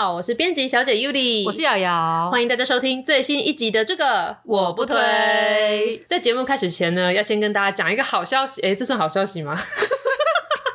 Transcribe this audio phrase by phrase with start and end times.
[0.00, 4.96] 好，我是编辑小姐 Yuli，我是瑶瑶，欢迎大家收听最新一集的这个我不推。
[6.06, 9.60] 在节目开始前呢，要先跟大家讲一个好消息，哎，这算好消息吗？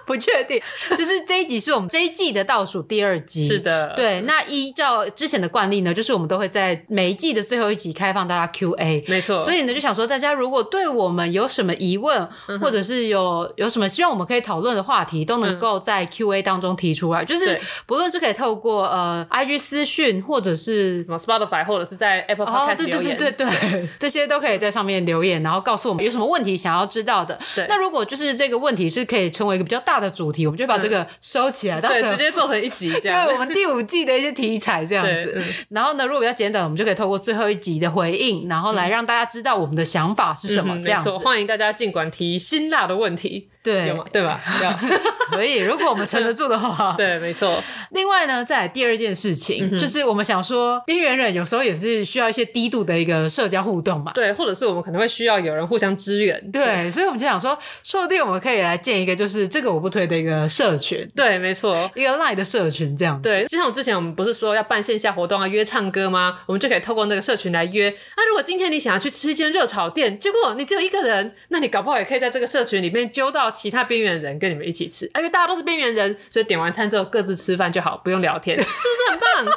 [0.05, 0.61] 不确定，
[0.97, 3.47] 就是这一集是我们这一季的倒数第二集。
[3.47, 4.21] 是的，对。
[4.21, 9.03] 那依照之前的惯例呢，就是我们都会在每一季的最后一集开放大家 Q&A。
[9.07, 9.39] 没错。
[9.39, 17.23] 所以呢，就想说大家如果对我们有什么疑问，嗯、或者是有有什么希望我们可以讨论的话题，都能够在 Q&A 当中提出来。
[17.23, 27.39] 嗯、就是不论是可以透过呃 IG 私讯，或者是什么 Spotify，或者是在 Apple Podcast 留言，对对对对对，这些都可以在上面留言，然后告诉我们有什么问题想要知道的。
[27.55, 27.65] 对。
[27.69, 33.25] 那如果就是这个问题是可以成为一个比较大的主题，我们就把这个收起来，到时候，直接做成一集 这样。
[33.25, 35.41] 对，我们第五季的一些题材这样子。
[35.69, 40.81] 然后呢，如果比较简短，我们就可以透过最后一集的回应，然后来让大家知道我们的想法是什么。
[40.83, 43.49] 这样子，欢迎大家尽管提辛辣的问题。
[43.63, 43.95] 对？
[44.11, 44.41] 对吧？
[45.31, 46.93] 可以，如果我们撑得住的话。
[46.97, 47.63] 对，没错。
[47.91, 54.11] 另外呢，再来第二件事情，嗯、就是我们想说，边缘人有时候也是需要一些低度的一个社交互动嘛。
[54.13, 56.51] 对，或者是我们可能会需要有人互相支援。
[56.51, 61.07] 对，对所以我们就想说，说不定我们可以来建一个，就是这个我不推的一个社群。
[61.15, 63.29] 对，没错，一个 Line 的社群这样子。
[63.29, 66.39] 对，就像我之前我们不是说要办线下活动啊，约唱歌吗？
[66.45, 67.89] 我们就可以透过那个社群来约。
[68.17, 74.33] 那如果今天你想要去吃一间热炒店，结果你只有一个人，那你搞不好也可以在这个社群里面揪到其他边缘人。
[74.39, 79.53] 跟你们一起吃，因为大家都是边缘人，所以点完餐之后各自吃饭就好，不用聊天，是不是很棒？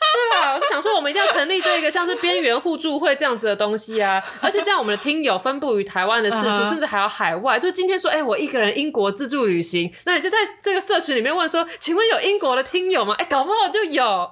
[0.00, 4.22] 对啊，我想说，我们一定要成立这个像是边缘互助会这样子的东西啊！
[4.40, 6.68] 而且这样，我们的听友分布于台湾的四处，uh -huh.
[6.68, 7.58] 甚至还有海外。
[7.58, 13.14] 就今天说，哎、欸，我一个人英国自助旅行，那你就在这个社群里面问说，请问有英国的听友吗？
[13.18, 14.30] 哎、欸，搞不好就有。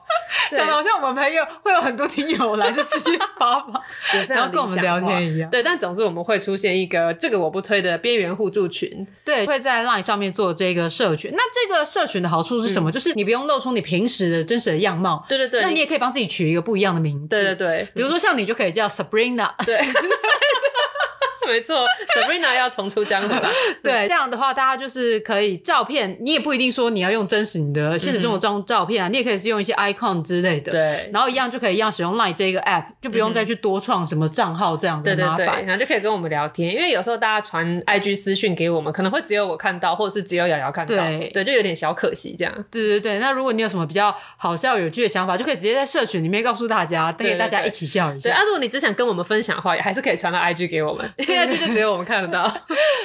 [0.56, 3.82] 讲的好像我们朋友会有很多听友来 这私信发发，
[4.28, 5.50] 然后跟我们聊天一样。
[5.50, 11.32] 对，但总之我们会出现一个这个我不推的边缘互助群，对，会在 Line 上面做这个社群。
[11.34, 12.90] 那这个社群的好处是什么？
[12.90, 15.24] 嗯、就是你不用露出你平时的真实的样貌。
[15.28, 17.28] 对对对，那你也可以帮自己取一个不一样的名字。
[17.28, 19.50] 对对对，比如说像你就可以叫 Sabrina。
[19.64, 19.78] 对。
[21.46, 21.84] 没错
[22.14, 23.48] ，Sabrina 要重出江湖了。
[23.82, 30.72] 对，这样的话，大家就是可以照片，你也不一定说你要用真实你的现实生活中照片啊、嗯，你也可以是用一些 icon 之类的。
[30.72, 35.36] 对，然后一样就可以一样使用 Line 这个 app，就不用再去多创什么账号这样子麻烦。
[35.36, 40.94] 对对对，然后就可以跟我们聊天，因为有时候大家传 IG 私讯给我们，可能会只有我看到，或者是只有瑶瑶看到。
[40.94, 42.52] 对对，就有点小可惜这样。
[42.70, 48.28] 对对对，那如果你有什么比较好笑有趣的想法，就可以直接在社群里面告诉大家，带给大家一起笑一下。
[48.28, 52.16] 对，啊，如果你只想跟我们分享的话，也还是可以传到 IG 给我们， 因为 IG 就只有我们看。
[52.16, 52.50] 得到，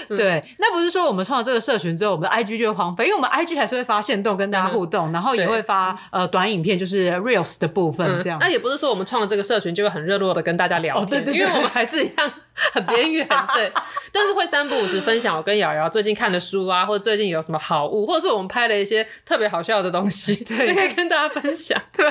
[0.08, 12.32] 对，那不是说我们创了这个社群之后，我们的 IG 就会荒废，因为我们 IG 还是会发限动跟大家互动，然后也会发呃短影片，就是 Reels 的部分这样、那也不是说我们创了这个社群就会很热络的跟大家聊，对对对，因为我们还是一样。
[12.54, 13.26] 很边缘，
[13.56, 13.72] 对，
[14.12, 21.82] 但是会三不五时分享我跟瑶瑶最近看的书啊，或者最近有什么好物，或者是我们拍了一些特别好笑的东西，对，可以跟大家分享。
[21.94, 22.06] 对，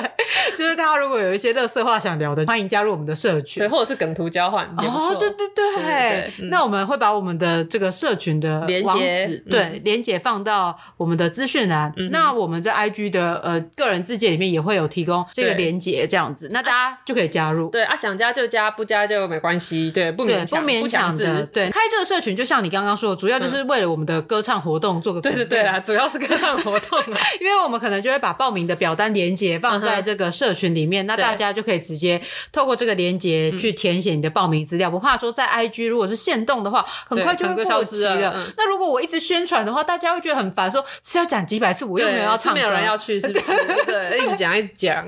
[0.57, 4.65] 就是大家如果有一些垃圾话想聊的，欢迎加入我们的社群，对，或者是梗图交换。
[4.79, 5.63] 哦，对对对，
[6.11, 11.93] 对，那我们会把我们的这个社群的网址，对，连接放到我们的资讯栏。
[12.09, 17.69] 那我们在 IG 的呃个人自介里面也会有提供这个连接，这样子，那大家就可以加入。
[17.69, 19.91] 对啊，想加就加，不加就没关系。
[19.91, 20.25] 对，不。
[20.31, 21.45] 对，不勉强的。
[21.47, 25.19] 对，开这个社群，就像你刚刚说的，主要就是为了我们的歌唱活动做个。
[25.19, 26.97] 对对对啦，主要是歌唱活动。
[27.41, 32.21] 因为我们可能就会把报名的表单连接放在这个社群里面，那大家就可以直接
[32.51, 38.15] 透过这个连接去填写你的报名资料，不怕说在 IG 如果是限动的话，很快就会过期了。
[38.15, 43.85] 了嗯、那如果我一直宣传的话，大家会觉得很烦，说是要讲几百次，我又没有要唱歌，没有人要去，是不是？
[43.85, 45.05] 对，一直讲一直讲。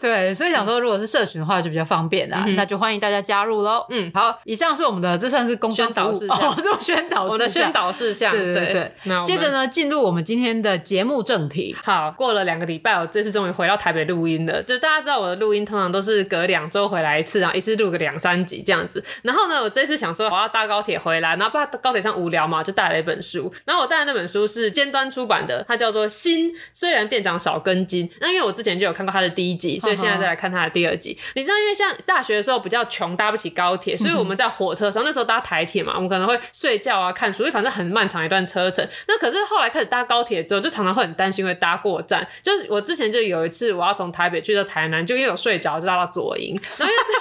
[0.00, 2.44] 对，所以想说，如果是社群的话，就比较方便啦。
[2.46, 3.86] 嗯、那就欢迎大家加入喽。
[3.90, 8.32] 嗯，好，以上是我们的，这算是公宣导事项， 哦，这宣导我的宣导事项。
[8.32, 8.92] 对对对。
[9.04, 11.74] 那接着呢，进入我们今天的节目正题。
[11.82, 14.62] 好，过了两个礼拜，我这次终于回到台北录音了。
[14.62, 19.02] 就大家知道，我的录音通常都是隔两周回来一次，然后一次录个两三集这样子。
[19.22, 23.52] 然后呢，我这次想说我要搭高铁回来，然后怕高铁上无聊嘛，就带了一本书。
[23.64, 28.06] 然后我带的那本书是尖端出版的，它叫做《心虽然店长少根筋》。
[28.20, 31.18] 那因为我之前就有看过它的第一集， 所以现在再来看它的第二集。
[31.34, 38.86] 你知道，因为像大学的时候比较穷，搭不起高铁，所以我们 在火车上那时候搭台铁嘛，我们可能会睡觉啊、看书，所以反正很漫长一段车程。
[39.08, 42.26] 那可是后来开始搭高铁之后，就常常会很担心会搭过站。
[42.42, 47.14] 就是我之前就有一次，我要从台北去到台南，就因为我睡着，就搭到左营，然后因为这。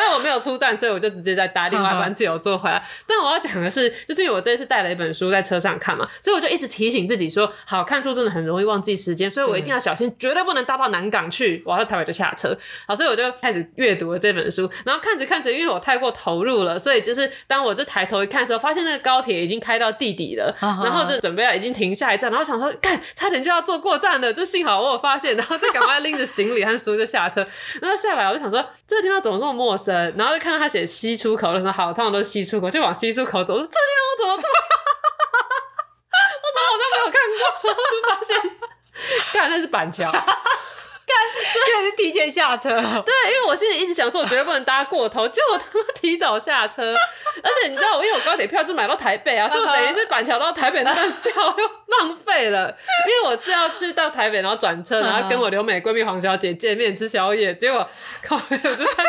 [0.06, 2.84] 但我没有出站，所以我就直接再搭另外一班自由坐回来。
[3.08, 11.64] 但我要讲的是，就是因为我这次带了一本书在车上看嘛，所以我就一直提醒自己说，好，看书真的很容易忘记时间，所以我一定要小心，绝对不能搭到南港去。
[11.66, 12.56] 我要在台北就下车。
[12.88, 27.46] 好，所以我就开始阅读了这本书，然后看着看着，因为我太过投入了，所以就是当我这抬头一看的时候，发现那个高铁已经开到地底了，然后就准备要已经停下一站，然后想说，干，差点就要坐过站了，就幸好我有发现，然后就赶快拎着行李和书就下车。
[27.82, 29.95] 然后下来我就想说，这个地方怎么这么陌生？
[30.18, 30.68] 然后就看到他。
[30.68, 33.54] 写西出口的时候，好，通常都是西出口，就往西出口走。
[33.58, 33.78] 这地方
[34.10, 34.34] 我怎么？
[36.44, 37.40] 我怎么好像没有看过？
[37.70, 38.36] 然后就发现，
[39.32, 40.12] 干，那是板桥。
[41.08, 42.70] 干，是提前下车。
[42.70, 46.94] 对，因为我心里一直想说，我绝对不能搭过头，结果我他妈提早下车。
[47.44, 51.66] 而且你知道，我因为我高铁票就买到台北啊，所以我 等于是板桥到台北那张票又
[51.98, 52.76] 浪费了。
[53.08, 57.88] 因为我是要去到台北，然后转车， 然后跟我留美闺蜜黄小姐见面吃宵夜，结果
[58.24, 59.04] 靠，我就在。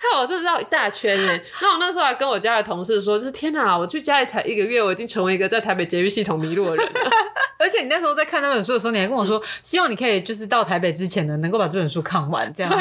[0.00, 1.40] 害我这绕一大圈呢。
[1.60, 7.10] 那我那时候还跟我家的同事说，就是天哪，我去家里才一个月，我已经成为一个在台北捷运系统迷路的人了。
[7.58, 12.76] 而且你那时候在看那本书的时候，你还跟我说，希望你可以就是到台北之前呢，能够把这本书看完，这样子。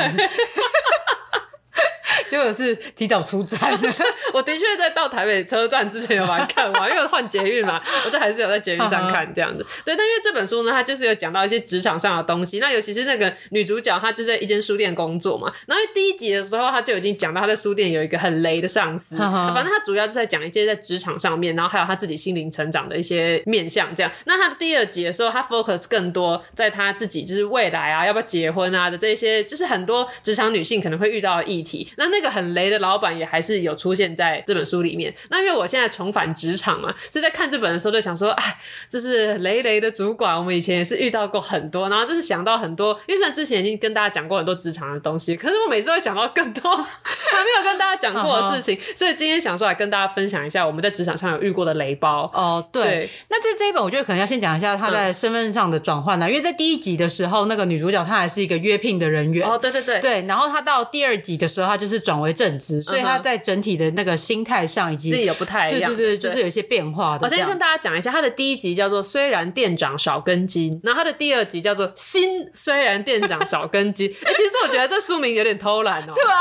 [2.29, 3.79] 结果是提早出站了。
[4.33, 9.65] 我的确在到台北车站之前有把它看完， 因为换捷运嘛，我这还是有在捷运上看这样子。
[9.85, 12.59] 对，但因为这本书呢，它就是有讲到一些职场上的东西。
[12.59, 15.51] 那尤其是那个女主角，她就在一间书店工作嘛。
[15.67, 19.15] 然后第一集的时候，她就已经讲到她在书店有一个很雷的上司。
[19.17, 24.11] 反正她主要就在讲一些在职场上面，然后还有她自己心灵成长的一些面向这样。
[24.25, 31.91] 那她的第二集的时候，她 focus 更多在她自己就是未来啊，要不要结婚啊的这些，就是很多职场女性可能会遇到的议题。
[31.97, 35.13] 那那个很雷的老板也还是有出现在这本书里面。
[35.30, 38.57] 那因为我现在重返职场嘛，所以在看这本的时候就想说，哎，
[38.89, 43.00] 这是雷雷的主管，我们以前也是遇到过很多，然后就是想到很多。
[43.07, 48.80] 因为虽然之前已经跟大家讲过很多职场的东西，可是我每次都会想到更多 还没有跟大家讲过的事情。
[48.95, 52.30] 所以今天想说来跟大家分享一下我们在职场上有遇过的雷包。
[52.33, 52.83] 哦，对。
[52.83, 59.48] 对，那这这一本我觉得可能要先讲一下他在身份上的转换呢，嗯、因为在第一集的时候，那个女主角她还是一个约聘的人员。
[59.48, 60.00] 哦，对对对。
[60.00, 62.81] 对，然后她到第二集的时候，她就是转为正职。
[62.83, 67.27] 所以他在整体的那个心态上，以及自己也不太一样，对对对，就是有一些变化的。
[67.27, 74.09] 我先跟大家讲一下，他的第一集叫做“虽然店长少根筋”，然后他的第二集叫做“新虽然店长少根筋”。
[74.23, 76.13] 哎、欸，其实我觉得这书名有点偷懒哦、喔。
[76.15, 76.38] 对啊。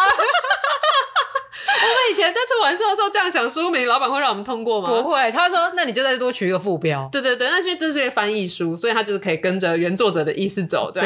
[1.67, 4.89] 我们以前在出完售的时候这样想说明，老板会让我们通过吗？
[4.89, 10.91] 不会，他说：“那你就再多取一个副标。”对对对，那因为这是翻译书，所以他就是可以跟着原作者的意思走。
[10.93, 11.03] 对，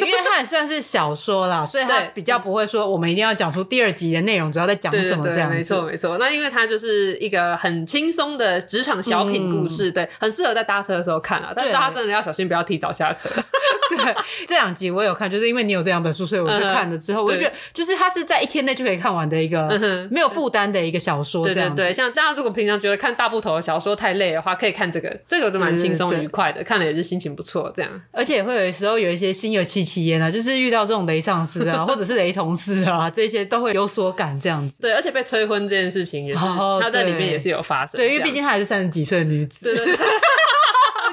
[0.00, 5.50] 因为它也算是小说啦， 所以他比较不会说我们一定要讲出第二集的内容，主要在讲什么这样。
[5.50, 11.52] 没错没错，那因为它就是一个很轻松的职场小品故事，嗯、对，很适合在搭车的时候看啊。
[11.54, 13.28] 但大家真的要小心，不要提早下车。
[13.90, 14.14] 对，
[14.46, 19.68] 这两集我有看，就是因为你有这两本书，所以我就看了之后，嗯、我就觉得就是它是在一天内就可以看完的一个
[20.10, 21.76] 没有负担的一个小说，这样子。
[21.76, 27.90] 对对对，像大家如果平常觉得看大部头的小说太累的话，可以看这个，这个都蛮轻松愉快的，看了也是心情不错，这样。
[28.12, 34.80] 而且也会有时候有一些心有戚戚焉啊，就是遇到这种雷上司啊， 或者是雷同事啊，这些都会有所感，这样子。
[34.80, 36.40] 对，而且被催婚这件事情也是，
[36.80, 37.98] 他在里面也是有发生。
[37.98, 39.64] 对，因为毕竟她还是三十几岁的女子。
[39.66, 40.06] 对对对。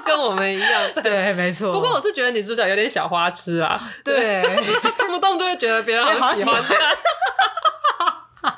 [0.04, 1.72] 跟我们一样， 对，对没错。
[1.72, 4.42] 不过我是觉得女主角有点小花痴啊，对，
[4.98, 6.76] 动不动就会觉得别人好喜欢她。
[8.44, 8.50] 哎、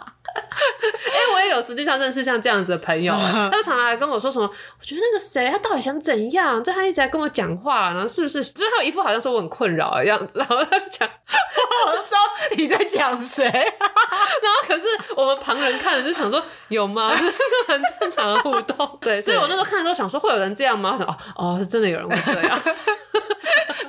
[1.11, 3.13] 欸，我也有实际上认识像这样子的朋友，
[3.49, 6.61] 他就常常来跟我说什么，我觉得那个谁，他到底想怎样？
[6.63, 8.43] 就他一直在跟我讲话，然后是不是？
[8.43, 11.07] 就是他有一副好像说我很困扰的样子，然后他讲，
[11.87, 12.17] 我知道
[12.57, 13.43] 你在讲谁。
[13.49, 17.13] 然后可是我们旁人看了就想说，有吗？
[17.15, 17.33] 这是
[17.67, 18.97] 很正常的互动。
[19.01, 20.91] 对，所以我那时候看的时候想说，会有人这样吗？
[20.93, 22.61] 我想哦哦，是真的有人会这样。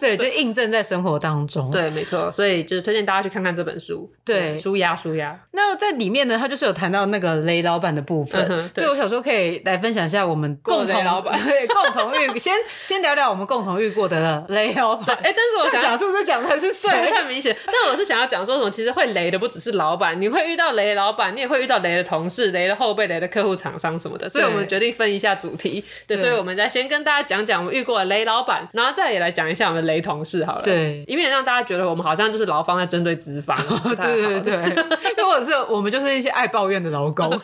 [0.05, 1.71] 对，就印证在生活当中。
[1.71, 4.11] 对，没错，所以就是推荐大家去看看这本书。
[4.25, 5.39] 对，舒压舒压。
[5.53, 8.45] 那在里面呢，他就是有谈到那个雷老板的部分。
[8.49, 15.17] 嗯、对，我想说可以来分享一下我们共同老板，对，共同遇，先先聊聊我们共同遇过的雷老板。
[15.17, 16.91] 哎，但是我想讲是不是讲的是谁？
[17.11, 17.57] 太明显。
[17.67, 24.29] 但我是想要讲说什么，其实会雷的不只是老板，你会遇到雷老板，你也会遇到雷的同事、雷的后辈、雷的客户、厂商什么的。
[24.29, 25.85] 所以我们决定分一下主题。
[26.07, 30.63] 对，对所以我们再先跟大家讲讲我们遇过的雷老板，然后再也来讲一下我们的雷同事好了。
[30.63, 33.57] 对，以免让大家觉得我们好像就是劳方在针对资方。
[33.85, 34.85] 对对 对，
[35.19, 37.31] 又 或者是我们就是一些爱抱怨的劳工。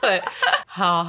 [0.00, 0.22] 对，
[0.66, 1.06] 好，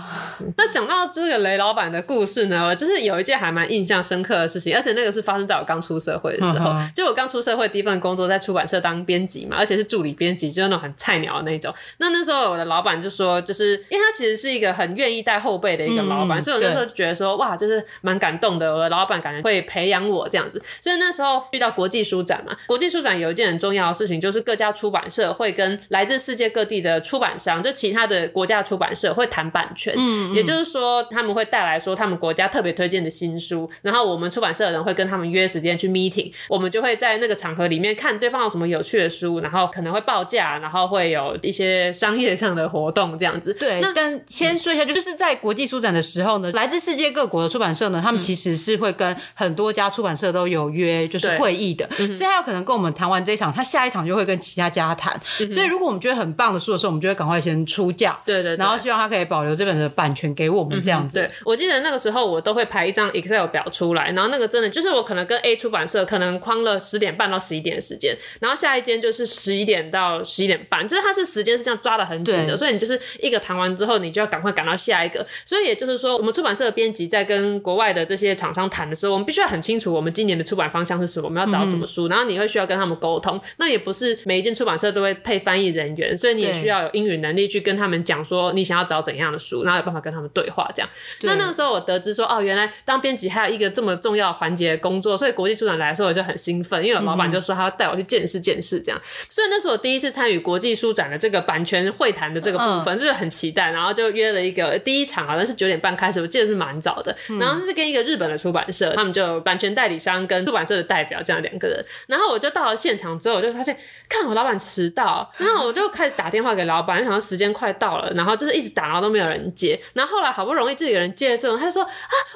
[0.57, 6.71] 那讲到这个雷老板的故事呢，就是有一件还蛮印象深刻的事情，而且那个是发生在我刚出社会的时候。
[6.93, 11.73] 就我刚出社会第一份工作在出版社当编辑嘛，而且是助理编辑，就是那种很菜鸟的那种。
[11.99, 18.75] 那那时候我的老板就说，就是因为他其实是一个很愿意带后辈的一个老板，嗯、所以我那时候就觉得说，哇，就是蛮感动的。
[18.75, 20.61] 我的老板感觉会培养我这样子。
[20.81, 43.53] 所以那时候遇到国际书展嘛，国际书展有一件很重要的事情，就是各家出版社会跟来自世界各地的出版商，就其他的国家的出版社会谈版权，嗯，嗯，也就是说他们会带来说他们国家特别推荐的新书，然后我们出版社的人会跟他们约时间去 meeting，我们就会在那个场合里面看对方有什么有趣的书，然后可能会报价，然后会有一些商业上的活动这样子。
[43.53, 55.19] 对，那但先说一下，就是在国际书展的时候呢，来自世界各国的出版社呢，他们其实是会跟很多家出版社都有约，就是会议的，所以他有可能跟我们谈完这一场，他下一场就会跟其他家谈。
[55.51, 59.11] 所以如果我们觉得很棒的书的时候，我们就会赶快先出价，对，对对，然后希望他。
[59.11, 61.19] 可以保留这本的版权给我们这样子。
[61.19, 75.27] 嗯、对，我记得那个时候我都会排一张 Excel 表出来，然后那个真的就是我可能跟 A 出版社可能框了十点半到十一点的时间，然后下一间就是十一点到十一点半，就是它是时间是这样抓的很紧的，所以你就是一个谈完之后，你就要赶快赶到下一个。
[75.45, 83.37] 所以也就是说，我们出版社的编辑在跟国外的这些厂商谈的时候，我们必须要很清楚我们今年的出版方向是什么，我们要找什么书，嗯、然后你会需要跟他们沟通。
[83.57, 89.81] 那也不是每一间出版社都会配翻译人员，所以你也需要有英语能力去跟他们讲说你想要找怎样的书，然后有。
[89.91, 90.89] 办法跟他们对话，这样。
[91.21, 99.01] 那那个时候我得知说，哦，原来当编辑还有一个这么重要环节的工作，所以国际书展来的时候我就很兴奋，因为我老板就说他要带我去见识见识，这样。
[99.27, 103.71] 所以那是我第一次参与国际书展的这个版权会谈的这个部分，就是很期待。
[103.71, 107.15] 然后就约了一个第一场，好像是九点半开始，我记得是蛮早的。
[107.39, 111.83] 然后是跟一个日本的出版社，他们就版权代理商跟出版社的代表这样两个人。
[112.07, 113.75] 然后我就到了现场之后，我就发现，
[114.07, 119.79] 看我老板迟到，然后我就开始打电话给老板，就想说时间快到了，然后就是一直打，然后都没有人接。
[119.93, 121.89] 然后后来好不容易就有人接了之后，他就说啊，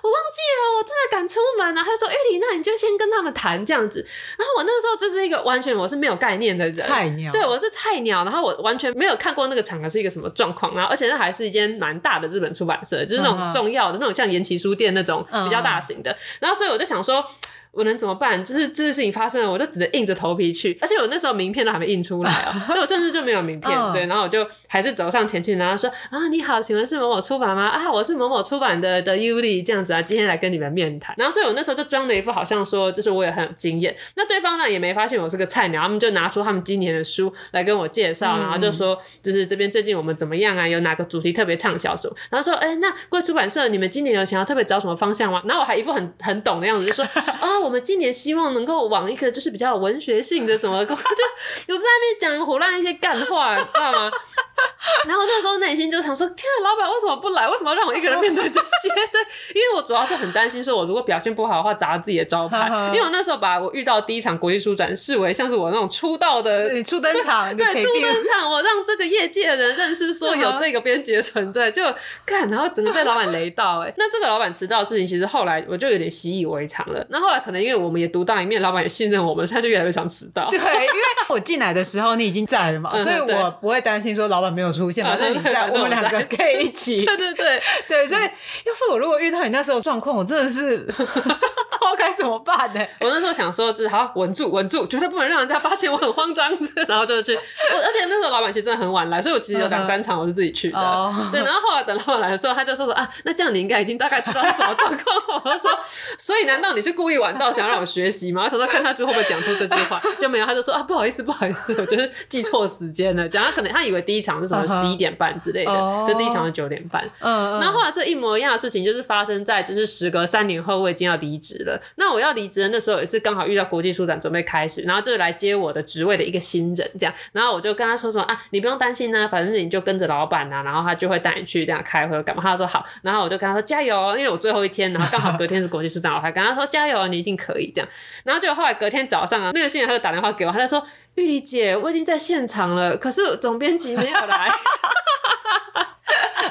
[0.04, 1.82] 我忘记了，我真的赶出门呢。
[1.86, 4.00] 他就说，玉里，那你就先跟他们谈这样子。
[4.38, 8.24] 然后我那时候就是一个完全我是没有概念的人，菜鸟，对，我是菜鸟。
[8.24, 16.16] 然后我完全没有看过那个场合是一个什么状况，然后而且那还是一间蛮大的日本出版社，就是那种重要的那种像岩崎书店那种比较大型的。
[16.40, 17.26] 然后所以我就想说。
[17.76, 18.44] 我能怎么办？
[18.44, 20.78] 就是这件事情发生了，我就只能硬着头皮去。
[20.82, 23.72] 而且我那时候名片都还没印出来啊， 所以我甚至就没有名片。
[23.92, 27.68] 对，然后我就还是走上前去，然后说：“啊，你好，请问是某某出版吗？
[27.68, 33.96] 啊，我是某某出版的的 Yuli 这样子啊，今天来跟你们面谈。”然后所以我那时候就装了一副好像说，就是我也很有经验。
[34.16, 40.68] 那对方呢也没发现我是个菜鸟，他们就拿出他们今年的书来跟我介绍，然后就说：“就是这边最近我们怎么样啊？
[40.68, 47.04] 有哪个主题特别畅销什么？”然后说：“哎、欸，那贵出版社你们今年有想要特别找什么方向吗？”然后我还一副很很懂的样子，就说
[47.42, 54.12] ：“啊， 我们今年希望。”能够往一个就是比较文学性的什么，就有在那边讲胡乱一些干话，知道吗？
[55.08, 57.48] 然后那时候内心就想说：天啊，老板为什么不来？
[57.50, 58.90] 为什么要让我一个人面对这些？
[59.12, 59.22] 对，
[59.54, 62.68] 因为我主要是很担心，说我如果表现不好的话，砸了自己的招牌。
[62.94, 71.84] 因为我那时候把我遇到第一场国际书展视为像是我那种出道的初登场，对， 初登场，我让这个业界的人认识说有这个编辑的存在，就
[72.26, 73.80] 看，然后整个被老板雷到。
[73.80, 77.06] 哎，那这个老板迟到的事情，其实后来我就有点习以为常了。
[77.10, 80.50] 那后来可能因为我们也独当一面，老板也信任我们，他就越来越常迟到。
[80.50, 80.98] 对，因为
[81.30, 87.04] 我进来的时候你已经在了嘛，所以我不会担心说老板没有出现，反正你在，我们两个可以一起。
[87.06, 92.82] 对对对 对，所以要是我如果遇到你那时候状况，我真的是 不知道该怎么办呢？
[93.00, 96.52] 我那时候想说，就是好稳住，稳住，绝对不能让人家发现我很慌张，
[96.88, 97.36] 然后就去。
[97.36, 101.14] 而且那时候老板其实真的很晚来，所以我其实有两三场我是自己去的。
[101.32, 105.42] 对，然后后来等老板来的时候，他就说说啊，那这样你应该已经大概知道什么状况。
[105.44, 105.72] 我就说，
[106.18, 108.44] 所以难道你是故意晚到想让我学习吗？
[108.46, 113.28] 我想说看他最后会不会讲出这句话，就没有，他就说啊，不好意思，不好意思，我就是记错时间了。
[113.30, 116.06] 讲他可能他以为第一场是什么十一点半之类的。
[116.08, 132.42] 就第一场是九点半，嗯，然后后来这一模一样的事情就是发生在就是时隔三年后我已经要离职了，那我要离职的那时候也是刚好遇到国际书展准备开始，然后就来接我的职位的一个新人这样，然后我就跟他说说啊，你不用担心呢，反正你就跟着老板呐，然后他就会带你去这样开会干嘛。
[132.42, 137.90] 他说好，然后我就跟他说加油，因为我最后一天，然后刚好隔天是国际书展，我还跟他说加油，你一定可以这样。
[138.24, 140.86] 然后结果后来隔天早上啊，那个新人他就打电话给我，他就说
[141.16, 144.50] 玉丽姐，我已经在现场了，可是总编辑没有来。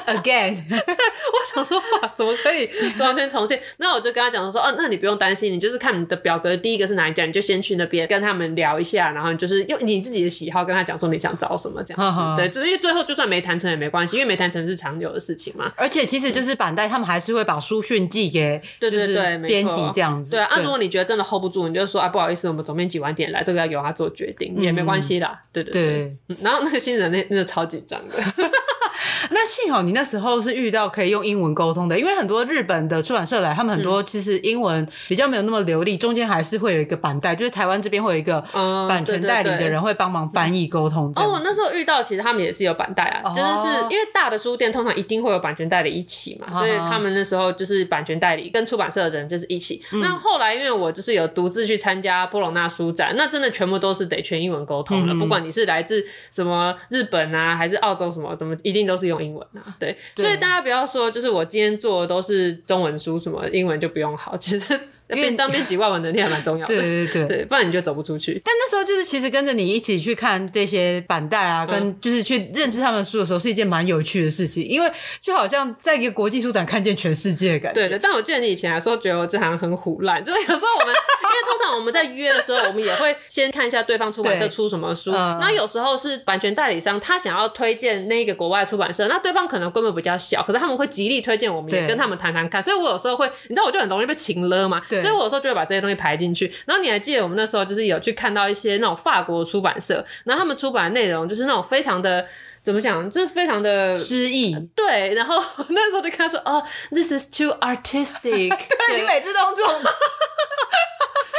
[0.05, 2.69] Again， 对，我想说哇，怎么可以
[2.99, 3.59] 完全重现？
[3.77, 12.03] 那我就跟他讲说，哦、啊，那你不用担心，你就是看你的表格第一个是哪一家，你就先去那边跟他们聊一下，然后你就是用你自己的喜好跟他讲说你想找什么这样子。
[12.05, 15.71] 呵呵对，就是因为最后就算没谈成也没关系，因为没谈成是常有的事情嘛。
[15.75, 20.31] 而且其实就是板带他们还是会把书讯寄给对对对编辑这样子。
[20.31, 25.41] 对啊，如果你觉得真的 hold 不住，你就说啊，不好意思，我们总编辑晚点来，这个要由他做决定、嗯、也没关系啦。
[25.51, 28.15] 对对对，对然后那个新人那那个超紧张的。
[29.31, 38.39] 那幸好你那时候是遇到可以用英文沟通的，因为很多日本的出版社来，他们很多其实英文比较没有那么流利，中间还是会有一个版代，就是台湾这边会有一个
[38.87, 41.11] 版权代理的人会帮忙翻译沟通。
[41.15, 49.81] 哦，我那时候遇到其实他们也是有版代啊，就是是因为大的书店通常一定会有版权代理一起嘛，所以他们那时候就是版权代理跟出版社的人就是一起。
[50.01, 59.75] 那后来因为我就是有独自去参加波隆那书展，那真的全部都是得全英文沟通了，不管你是来自什么日本啊，还是澳洲什么，怎么一定都是用英文啊。
[59.79, 64.79] 对，所以大家不要说，就是我今天做的都是中文书，什么英文就不用好，其实。
[65.09, 68.41] 因为当编辑外文能力还蛮重要的，对对对 对，不然你就走不出去。
[68.43, 77.81] 但那时候就是其实跟着你一起去看这些板带啊，跟就是去认识他们书的时候，是一件蛮有趣的事情，因为就好像在一个国际书展看见全世界的感觉。
[77.81, 92.63] 对的，但我记得你以前还说觉得我这行很虎烂，就是有时候我们因为通常我们在约的时候，我们也会先看一下对方出版社出什么书，那有时候是版权代理商他想要推荐那个国外出版社，那对方可能规模比较小，可是他们会极力推荐我们，也跟他们谈谈看。
[92.63, 95.75] 所以我有时候会，你知道我就很容易被情勒嘛，所以我有时候就会把这。
[95.75, 102.25] 些东西排进去，然后你还记得我们那时候就是有去看到一些那种法国出版社，然后他们出版的内容就是那种非常的
[102.61, 104.55] 怎么讲，就是非常的诗意。
[104.73, 108.47] 对，然后 那时候就跟他说：“哦，this is too artistic。
[108.55, 109.81] ”对，对你每次都这种，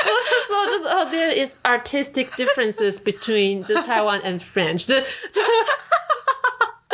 [0.04, 0.10] 我
[0.46, 4.86] 说就是哦，there is artistic differences between the Taiwan and French。
[4.86, 5.40] 就就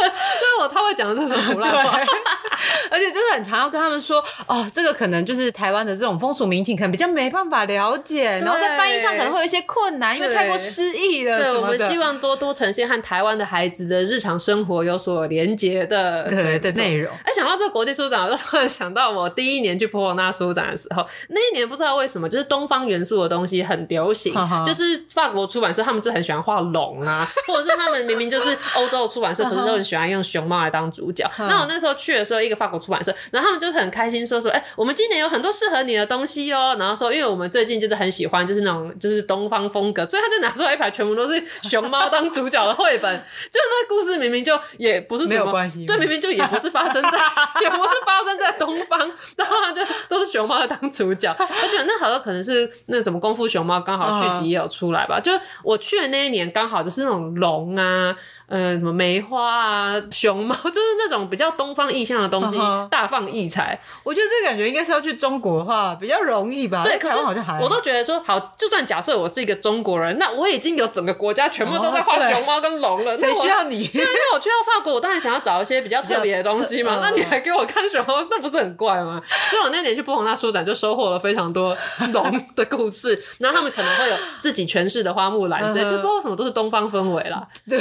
[0.40, 1.98] 对，我他会讲这种胡乱话，
[2.90, 11.38] 而且就是很常要跟他们说哦，这个可能就是台湾的这种风俗民情，可能比较没办法了解，然后在翻译上可能会有一些困难，因为太过诗意了。
[11.38, 17.12] 对，我们希望多多呈现和台湾的孩子的日常生活有所连结的对的内容。
[17.24, 31.30] 哎，想到这个国际书展，我就突然想到我第一年去波罗那书展的时候，那一年不知道为什么，就是东方元素的东西很流行，就是法国出版社他们就很喜欢画龙啊，或者是他们明明就是欧洲的出版社， 可是都很喜欢用熊猫来当主角。
[31.36, 36.74] 那我那时候去的时候，一个法国出版社，然后他们就是很开心说说，哎、欸，我们今年有很多适合你的东西哦。
[36.78, 43.22] 然后说，因为我们最近就是很喜欢，就是那种就是东方风格，所以他就拿出来一排全部都是熊猫当主角的绘本。
[43.50, 47.18] 就那故事明明就也不是什么，没有关系，对，明明就也不是发生在，
[47.60, 48.98] 也不是发生在东方，
[49.36, 51.36] 然后他就都是熊猫当主角。
[51.38, 55.20] 我觉得那好像可能是那什么功夫熊猫刚好续集也有出来吧。
[55.20, 58.16] 就我去的那一年刚好就是那种龙啊。
[58.46, 62.88] 呃，什么梅花啊，熊猫， 就是那种比较东方意象的东西，uh huh.
[62.88, 63.78] 大放异彩。
[64.02, 66.84] 我觉得这个感觉应该是要去中国的话比较容易吧？
[66.84, 73.86] 对，可是好像还好，我都觉得说，好，就算假设我是一个中国人，那我已经有整个国家全部都在画 熊猫跟龙了，谁、oh, 需要你？
[73.88, 76.98] 对，那我去到法国，我当然想要找一些比较特别的东西嘛。
[77.02, 79.22] 那你还给我看熊猫，那不是很怪吗？
[79.50, 81.76] 所以我那年去波隆那书展就收获了非常多
[82.12, 85.90] 龙的故事，然后他们可能会有自己诠释的花木兰之类，uh.
[85.90, 87.46] 就不知道什么都是东方氛围啦。
[87.68, 87.80] 对，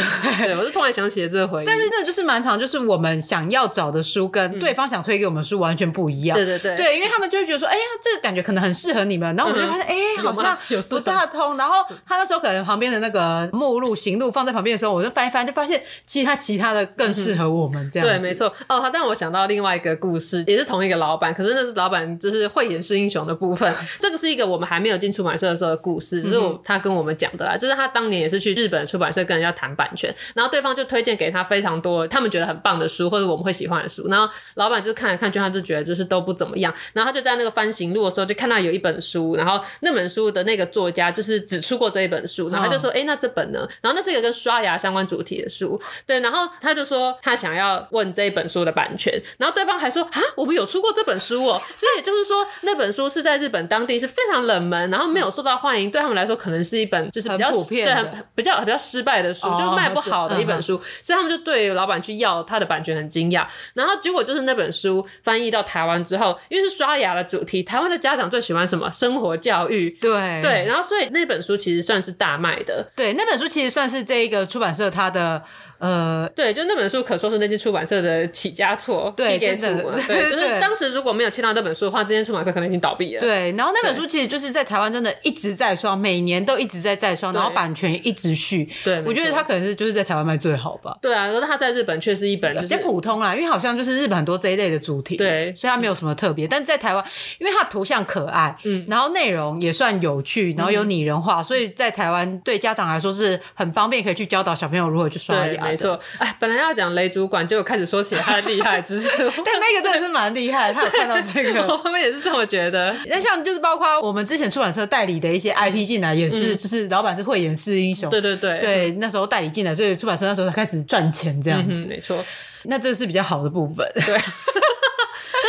[0.53, 1.63] 对我就突然想起了这个。
[1.65, 6.35] 但是这就是蛮长，就是我们想要找的书跟对方想推给我们书完全不一样。
[6.35, 10.57] 对对对，对，因为他们就会觉得说，哎呀，这个感觉可能很适合你们，然后我们就发现，哎，好像
[10.89, 11.57] 不大通。
[11.57, 18.07] 然后他那时候可能旁边的那个目录、行录放在旁边的时候，我就翻一翻，就发现其实他其他的更适合我们这样。
[18.07, 18.51] 对，没错。
[18.67, 23.73] 哦，但我想到另外一个故事，也是同一个老板，可是那是老板就是慧眼识英雄的部分。
[23.99, 32.07] 这个是一个我们还没有进出版社的时候的故事，只是我他跟我们讲的啦，就是他当年也是去日本出版社跟人家谈版权，然后对方就推荐给他非常多。
[32.07, 36.73] 他们觉得很棒的书，或者我们会喜欢的书，然后老板就看来看去，他就觉得就是都不怎么样。
[36.93, 46.19] 然后他就在那个翻行录的时候，就看到有一本书，然后那本书的那个作家就是只出过这一本书，然后他就说：“哎、欸，那这本呢？”然后那是一个跟刷牙相关主题的书，对。
[46.19, 62.01] 然后他就说他想要问这一本书的版权，然后对方还说：“啊，我们有出过这本书哦。”所以就是说那本书是在日本当地是非常冷门，然后没有受到欢迎，对他们来说可能是一本就是比较普遍比较比较失败的书，就卖不好的一本书，所以他们就对老板。
[62.01, 68.91] 去要他的版权很惊讶，然后结果就是那本本书翻译到台湾之后，因为是刷牙的主题，台湾的家长最喜欢什么？
[68.91, 69.89] 生活教育。
[69.89, 72.87] 对对，然后所以那本书其实算是大卖的。
[72.95, 75.43] 对，那本书其实算是这一个出版社它的。
[75.81, 83.21] 呃，对，就那本书可说是那间出版社的起家错，对，真的， 对，就是当时如果没有签到这本书的话，这间出版社可能已经倒闭了。
[83.21, 88.69] 对，然后那本书其实就是在台湾真的一直在刷，每年都一直在在刷，然后版权一直续。
[88.83, 90.95] 对，我觉得它可能是就是在台湾卖最好吧。
[91.01, 96.47] 对啊，可是它在日本却是一本比较普通啦，因为好像就是日本很多这一类的主题，对，所以它没有什么特别。
[96.47, 97.03] 但在台湾，
[97.39, 105.70] 因为它图像可爱，嗯，然后内容也算有趣，然后有拟人化，所以在台湾对家长来说是很方便，可以去教导小朋友如何去刷牙。
[105.71, 106.61] 没错，哎，本来。
[106.61, 109.17] 要讲雷主管，结果开始说起他的厉害之处。
[109.43, 112.95] 但那个真的是蛮厉害， 他有看到这个，我后面也是这么觉得。
[113.07, 118.11] 那像就是包括我们之前出版社代理的一些 IP 进来，也是就是老板是慧眼识英雄。
[118.11, 121.87] 对对对对，那时候代理进来，所以出版社那时候才开始赚钱这样子。
[121.87, 122.23] 没错，
[122.65, 123.83] 那这是比较好的部分。
[124.05, 124.15] 对。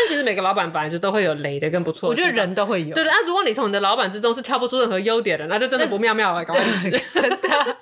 [0.02, 2.92] 但其实每个老板本来就都会有雷的跟不错的，我觉得人都会有。
[2.92, 7.76] 对的，那 如果你从你的老板之中是挑不出任何优点的，那就真的不妙妙了，搞真的。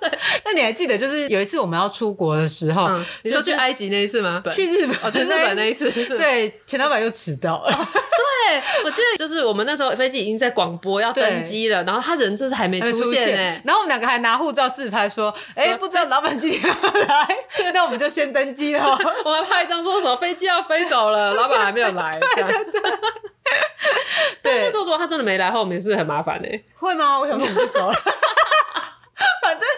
[0.44, 2.90] 那你还记得，就是有一次我们要出国的时候，
[3.22, 4.42] 你说去埃及那一次吗？
[4.52, 5.90] 去日本，哦，去日本 那一次。
[6.18, 7.70] 对，钱老板又迟到了。
[7.70, 17.36] 对，我记得就是我们那时候飞机已经在广播要登机了，然后他人就是还没出现哎，然后我们两个还拿护照自拍说，哎，不知道老板今天要来，
[17.72, 18.98] 那我们就先登机了。
[19.24, 22.09] 我们拍一张说什么飞机要飞走了，老板还没有来。
[22.18, 22.80] 对对对，
[24.42, 26.48] 对，那时候如果他真的没来，后面是很麻烦的。
[26.74, 27.18] 会吗？
[27.18, 27.94] 我想说我们就走了。
[29.42, 29.68] 反正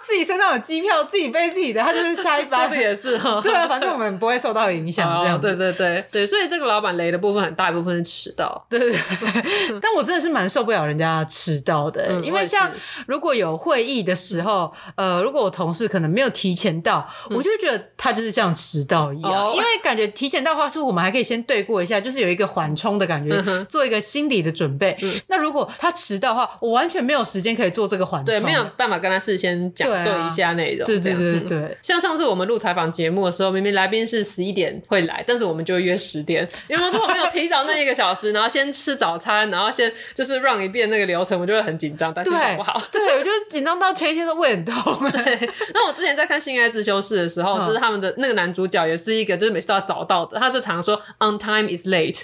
[0.00, 2.66] 自己身上有机票，自己背自己的，他就是下一班。
[2.68, 3.40] 说的也是哈。
[3.42, 5.18] 对啊，反正我们不会受到影响。
[5.20, 8.66] 这样，对对对对，所以这个老板雷的部分很大一部分是迟到。
[8.68, 9.80] 对对对。
[9.80, 12.70] 但我真的是蛮受不了人家迟到的，因为像
[13.06, 24.96] 如果有会议的时候，呃，如果我同事可能没有提前到，我就觉得他就是像迟到一样，因为感觉提前到的话，是我们还可以先对过一下，就是有一个缓冲的感觉，做一个心理的准备。
[25.28, 31.76] 那如果他迟到的话，我完全没有时间可以做这个缓冲，对，没有办法跟他事先讲对一下内容，对对对对。
[31.82, 42.80] 像上次我们录采访节目的时候，明明来宾是十一点会来，但是我们就约十点， 因为如果没有提早那一个小时，然后先吃早餐，然后先就是 run 一遍那个流程，我就会很紧张，担心搞不好。
[42.90, 45.10] 对，我就紧张到前一天都胃很痛。
[45.10, 52.22] 对， 那我之前在看《性爱自修室》的时候，就是他们的那个男主角也是一个，就是每次都要早到的，他就常说 on time is late，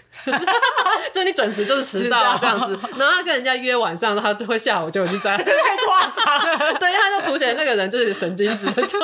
[1.12, 2.78] 就你准时就是迟到这样子。
[2.96, 5.44] 然后他跟人家约晚上，他就会下午就已经在，太
[5.86, 6.74] 夸张了。
[6.78, 8.98] 对，他就凸显那个人就是神经质， 就。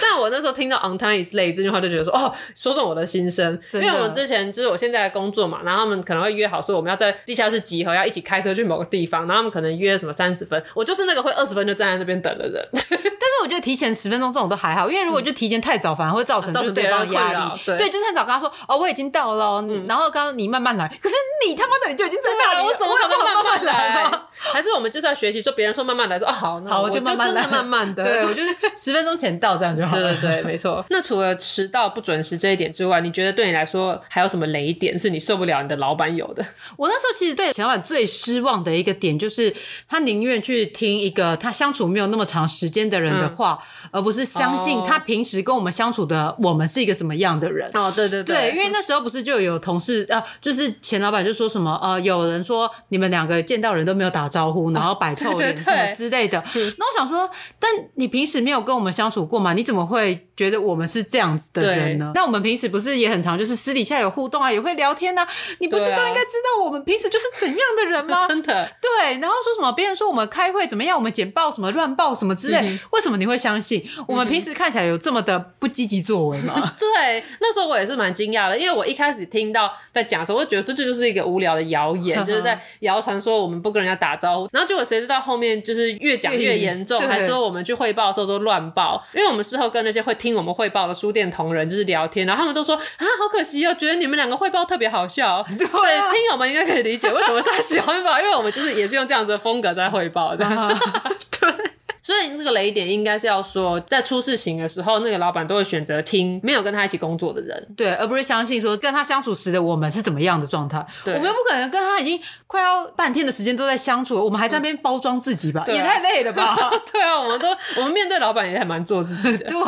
[0.00, 3.58] 但我那时候听到 on time is late 这句话，就觉得说哦，说中我的心声。
[3.72, 12.68] 因为我们之前就是我现在的工作嘛，然后他们可能会约好说我们要在地下室集合，要一起开车去某个地方，然后他们可能约什么三十分，我就是那个会二十分就站在那边等的人。
[12.72, 17.60] 但是我觉得提前十分钟这种都还好，因为如果就提前太早，反而会造成就是对方压力。
[17.64, 21.14] 对，对，就是太早跟他说哦，我已经到了，然后刚刚你慢慢来，可是
[21.46, 24.10] 你他妈的你就已经在那里，我怎么可能慢慢来？
[24.32, 28.02] 还是我们就是要学习说别人说慢慢来说哦，好，那我就慢慢来，慢慢的。
[28.02, 30.12] 对，我就是十分钟前到这样就好了。
[30.14, 30.84] 对对对，没错。
[30.90, 36.44] 那除了迟到不准时这一点之外，你觉得对你来说还有什么雷点是你受不了你的老板有的？
[36.76, 39.54] 我那时候其实对钱老板最失望的一个点就是，
[39.88, 47.70] 他宁愿去听一个他相处没有那么长时间的人的话，嗯、而不是相信他平时跟我们相处的我们是一个什么样的人。
[47.74, 56.42] 哦，对对对，对，因为那时候不是就有同事啊，就是钱老板就说什么呃，有人说你们两个见到人都没有打招呼，然后摆臭脸什么之类的。
[56.54, 57.25] 那、嗯、我想说，
[57.58, 59.52] 但你平时没有跟我们相处过吗？
[59.52, 62.12] 你怎么会觉得我们是这样子的人呢？
[62.14, 65.26] 那我们平时不是也很常，就是私底下有互动啊，也会聊天啊。
[65.58, 68.26] 你不是都应该知道我们平时就是怎样的人吗？
[68.28, 68.70] 真的。
[68.80, 73.84] 对，然后说什么别人说我们开会怎么样，我们简报什么乱报什么之类，嗯、为什么你会相信？
[74.06, 76.54] 我们平时看起来有这么的不积极作为吗？
[76.56, 84.48] 嗯、对，那时候我也是蛮惊讶的，因为我一开始听到在讲的时候，我就觉得这就是一个无聊的谣言， 就是在谣传说我们不跟人家打招呼。
[84.52, 95.44] 然后结果谁知道后面就是越讲越严重，还说我们去汇报的时候都乱报，因为我们事后跟那些会听我们汇报的书店同仁就是聊天，然后他们都说啊，好可惜哦，觉得你们两个汇报特别好笑。
[95.46, 100.44] 对，听友们应该可以理解为什么他喜欢吧，因为我们就是也是用这样子的风格在汇报的。
[101.40, 101.75] 对。
[102.06, 110.78] 所以这个雷点应该是要说，在出事情的时候，那个老板都会选择听没有跟他一起工作的人，对，而不是相信说跟他相处时的我们是怎么样的状态。
[111.06, 115.64] 我们又不可能跟他已经快要半天的时间都在相处，我们还在那边包装自己吧？
[115.66, 116.56] 嗯、也太累了吧？
[116.92, 119.44] 对啊，我们都我们面对老板也还蛮做自己的。
[119.50, 119.58] 对。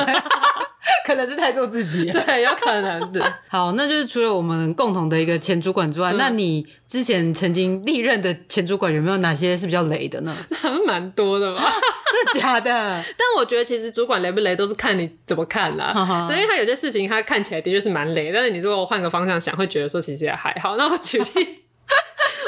[1.07, 3.35] 可能是太做自己， 对，有可能的。
[3.49, 10.35] 好，那就是除了我们共同的一个前主管之外，嗯、那你之前曾经历任的前主管有没有哪些是比较雷的呢？
[10.51, 11.63] 他们蛮多的吧？
[11.63, 12.71] 真的假的？
[13.17, 16.27] 但我觉得其实主管雷不雷都是看你怎么看啦。
[16.29, 20.77] 对，因为他有些事情他看起来的确是蛮雷，但是你如果换个方向想，会觉得说其实也还好。
[20.77, 21.65] 那我举例。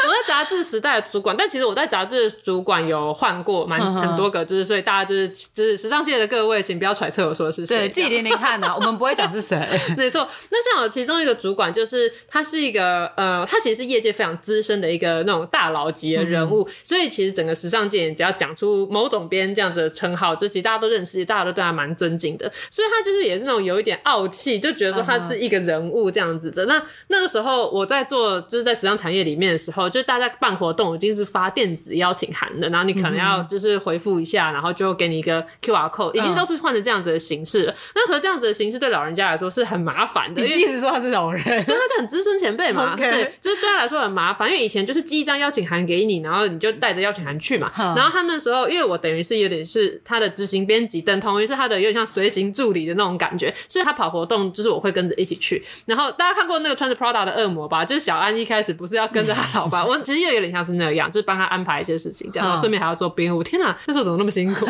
[0.07, 9.59] 我在杂志时代的主管，但其实我在杂志主管有换过蛮很多个，就是所以大家就是就是时尚界的各位，请不要揣测我说的是谁，对自己听听看呐， 我们不会讲是谁。
[9.97, 26.67] 没错，那像我其中一个主管，就是他是一个呃，他其实是业界非常资深的一个那种大佬级的人物，嗯、所以其实整个时尚界只要讲出某总编这样子的称号，这其实大家都认识，大家都对他蛮尊敬的，所以他就是也是那种有一点傲气，就觉得说他是一个人物这样子的。
[26.67, 37.75] 那那个时候我在做就是在时尚产业里面的时候，就大家办活动已经是发电子邀请函的，然后你可能要就是回复一下，然后就给你一个 QR code，已经都是换成这样子的形式了。
[37.95, 47.71] 那可是这样子的形式对老人家来说是很麻烦的，你一直说他是老人，对，他就很资深前辈嘛，对，就是对他来说很麻烦，因为以前就是寄一张邀请函给你，然后你就带着邀请函去嘛。
[47.77, 55.65] 然后他那时候，因为我等于是有点是他的执行编辑，等同于是他的有点像随行助理的那种感觉，所以他跑活动就是我会跟着一起去。
[55.87, 57.85] 然后大家看过那个穿着 Prada 的恶魔吧？
[57.85, 60.31] 就是小安一开始不是要跟着他老爸，我其实又。
[60.31, 63.43] 有点像是那样，就是帮他安排一些事情，这样，顺便还要做编舞。
[63.43, 64.65] 天哪，那时候怎么那么辛苦？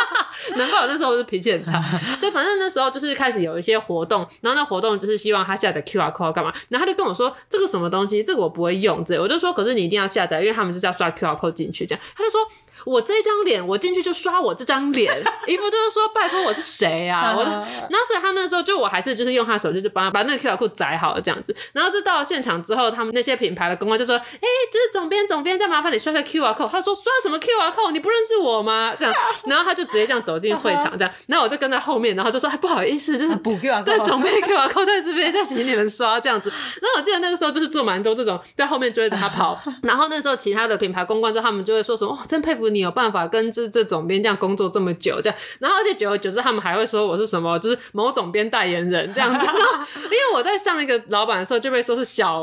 [0.56, 1.78] 难怪我那时候是脾气很差。
[2.18, 12.40] 对，反正那时候就是开始有一些活动，然后那活动就是希望他下载 QR code 干嘛，然后他就跟我说这个什么东西，这个我不会用，这我就说，可是你一定要下载，因为他们就是要刷 QR code 进去，这样，他就说。
[12.84, 15.12] 我这张脸，我进去就刷我这张脸，
[15.46, 17.34] 一副就是说拜托我是谁啊？
[17.36, 17.44] 我，
[17.90, 26.68] 那所以他那时候就我还是就是用他手机就帮他把那个 QR code 载好了这样子，然后就到了现场之后，他们那些品牌的公关就说，哎、欸，就是总编总编，再麻烦你刷下 QR code。
[26.68, 27.92] 他说刷什么 QR code？
[27.92, 28.94] 你不认识我吗？
[28.98, 29.14] 这样，
[29.46, 36.50] 然后他就直接这样走进会场这样，然后我就跟在后面，然后就说，哎，不好意思，就是补 QR code，对， 总编 QR code 在这边，再请你们刷这样子。
[36.50, 43.52] 然后我记得那个时候就是做蛮多这种在后面追着他跑，然后那时候其他的品牌公关之后他们就会说什么，哦，真佩服你有办法跟。
[43.52, 49.44] 这这总编这样工作这么久，这样，然后而且久而久之，他们还会说我是什么，就是某总编代言人这样子。
[50.04, 52.40] 因为我在上一个老板的时候就被说是小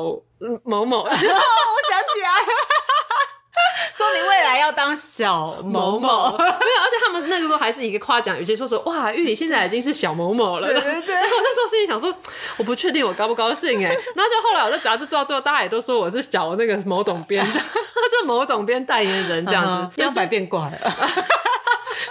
[0.64, 1.26] 某某， 我想起
[2.22, 2.46] 来，
[3.96, 10.68] 说你未来要当小某某，某，没有，而且他们那个时候还是一个夸奖语气，说说哇，玉里现在已经是小某某了。
[10.68, 11.16] 对对对。
[11.16, 12.14] 然后那时候心里想说，
[12.58, 13.90] 我不确定我高不高兴哎。
[14.16, 17.46] 然后就后来我在杂志做到最后，大家也都说我是小那个某总编。
[18.10, 20.92] 是某总编代言人这样子，要百变怪了。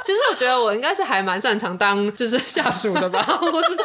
[0.04, 3.84] 其实我觉得我应该是还蛮擅长当就是下属的吧，我不知道。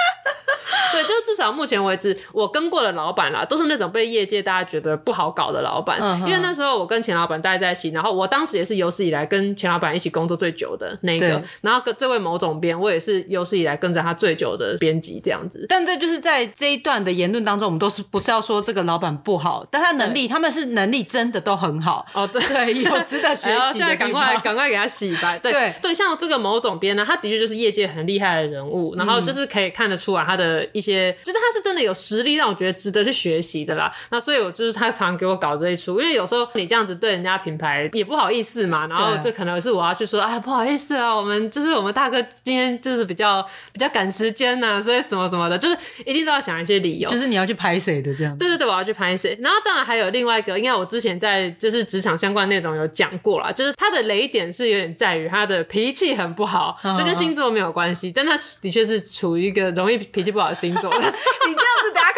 [0.92, 5.98] 对，就至少目前为止，我跟过的老板啦，都是那种被业界大家觉得不好搞的老板。
[6.00, 11.40] 嗯、因为那时候我跟钱老板待在一起，然后我当时也是有史以来跟钱老板一起工作最久的那个。
[11.60, 15.64] 然后跟这位某总编，我也是有史以来跟着他最久的编辑这样子。
[15.68, 22.04] 但这就是在这一段的言论当中，我们都是不是要说这个老板不好，但他能力，他们是能力真的都很好。
[22.12, 23.72] 哦，对，对，有值得学习的。
[23.78, 25.38] 现在赶快赶快给他洗白。
[25.38, 31.60] 对对，对，像这个某总编呢，他的确就是业界很厉害的人物，然后就是可以看得出来他的一些，就是他是。
[31.62, 45.76] 真的有实力让我觉得值得去学习的啦，那所以我就是他常常给我搞这一出，因为有时候你这样子对人家品牌也不好意思嘛，然后就可能是我要去说，哎，不好意思啊，我们就是我们大哥今天就是比较比较赶时间呐、啊，所以什么什么的，就是
[46.06, 48.36] 一定都要想一些理由，就是你要去拍谁的这样。
[48.38, 49.38] 对对对，我要去拍谁。
[49.42, 60.90] 然后当然还有另外一个，应该我之前在就是职场相关内容有讲过啦，就是他的雷点是有点在于他的脾气很不好，这、哦、跟星座没有关系，但他的确是处于一个容易脾气不好的星座。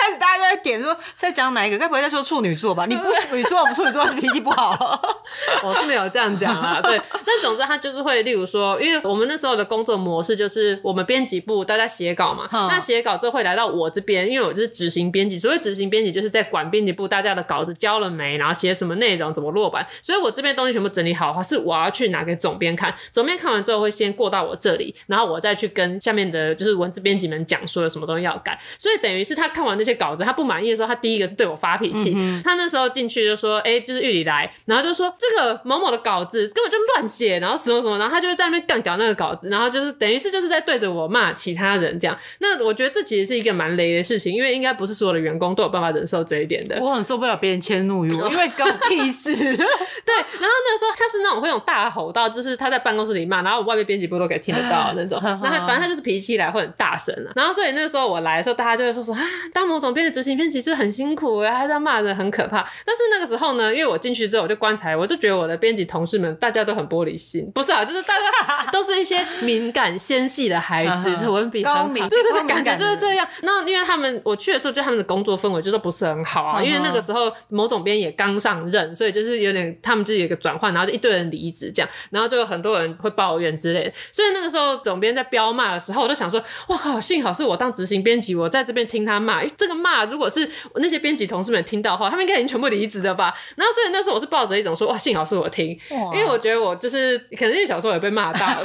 [0.03, 1.79] 开始大家都在点说在讲哪一个？
[1.79, 2.87] 该不会在说处女座吧？
[2.87, 5.01] 你不是处女座，我们处女座是脾气不好。
[5.63, 6.81] 我是没有这样讲啊。
[6.83, 15.39] 对，但总之他就是会，例如说，因为我们那时候的工作模式就是我们编辑部大家写稿嘛，嗯、那写稿之后会来到我这边，因为我就是执行编辑。
[15.39, 19.87] 所谓执行编辑，就是在管编辑部大家的稿子交了没，然后写什么内容，怎么落版。
[20.03, 22.93] 所以我这边东西全部整理好的话，是我要去拿给总编看。
[23.13, 28.59] 总编看完之后会先过到我这里，然后我再去跟下面的就是文字编辑们讲说有什么东西要改。
[28.77, 32.13] 所以等于是他看完那些稿子，他不满意的时候，他第一个是对我发脾气。
[32.17, 42.17] 嗯、他那时候进去就说：“哎、欸，就是玉里来。”然后就说：“这个某某的稿子根本就乱写，然后什么什么。”然后他就会在那边干掉那个稿子，然后就是等于是就是在对着我骂其他人这样。
[42.39, 46.79] 那我觉得这其实是一个蛮雷的事情，因为应该不是所有的员工都有办法忍受这一点的。
[46.81, 49.35] 我很受不了别人迁怒于我，因为关我屁事。
[49.35, 55.21] 对，然后那个时候他是那种会用大吼到，就是他在办公室里骂，然后我外面编辑部都可以听得到那种。
[55.43, 57.33] 那他反正他就是脾气来会很大声啊。
[57.35, 59.21] 然后所以那时候我来的时候，大家就会说说啊，
[59.53, 62.65] 当某种编的执行编其实很辛苦啊，还在骂人很可怕。
[62.87, 73.29] 但是那个时候呢，因为我进去之后我就观察，我就觉得我的编辑同事们大家都很玻璃心，不是啊，就是大家都是一些 敏感纤细的孩子，文笔高明，对对对，感觉就是这样。
[73.43, 83.93] 那因为他们我去的时候，就他们的工作氛围就都不是很好啊，因为那个时候某总编也刚上任，所以就是有点他们就有一个转换，然后就一堆人离职这样，然后就有很多人会抱怨之类的。
[84.13, 89.43] 所以那个时候总编在飙骂的时候，我就想说，哇靠，幸好是我当执行编辑，我在这边听他骂。
[89.57, 93.35] 这个骂如果是那些编辑同事们听到的话，他们应该已经全部离职了吧？
[93.57, 95.79] 然后所以那时候我是抱着一种说，哇，幸好是我听，
[96.13, 98.63] 因为我觉得我就是可能因为小时候也被骂到了。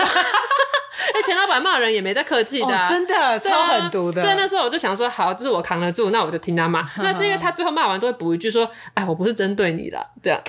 [1.13, 4.21] 那， 钱老板骂人也没在客气的，啊哦，真的超狠毒的。
[4.21, 6.85] 所以那时候我就想说，好，这是我扛得住，那我就听他骂。
[6.97, 10.41] 那是因为他最后骂完都会补一句说：“哎，我不是针对你的。”这样，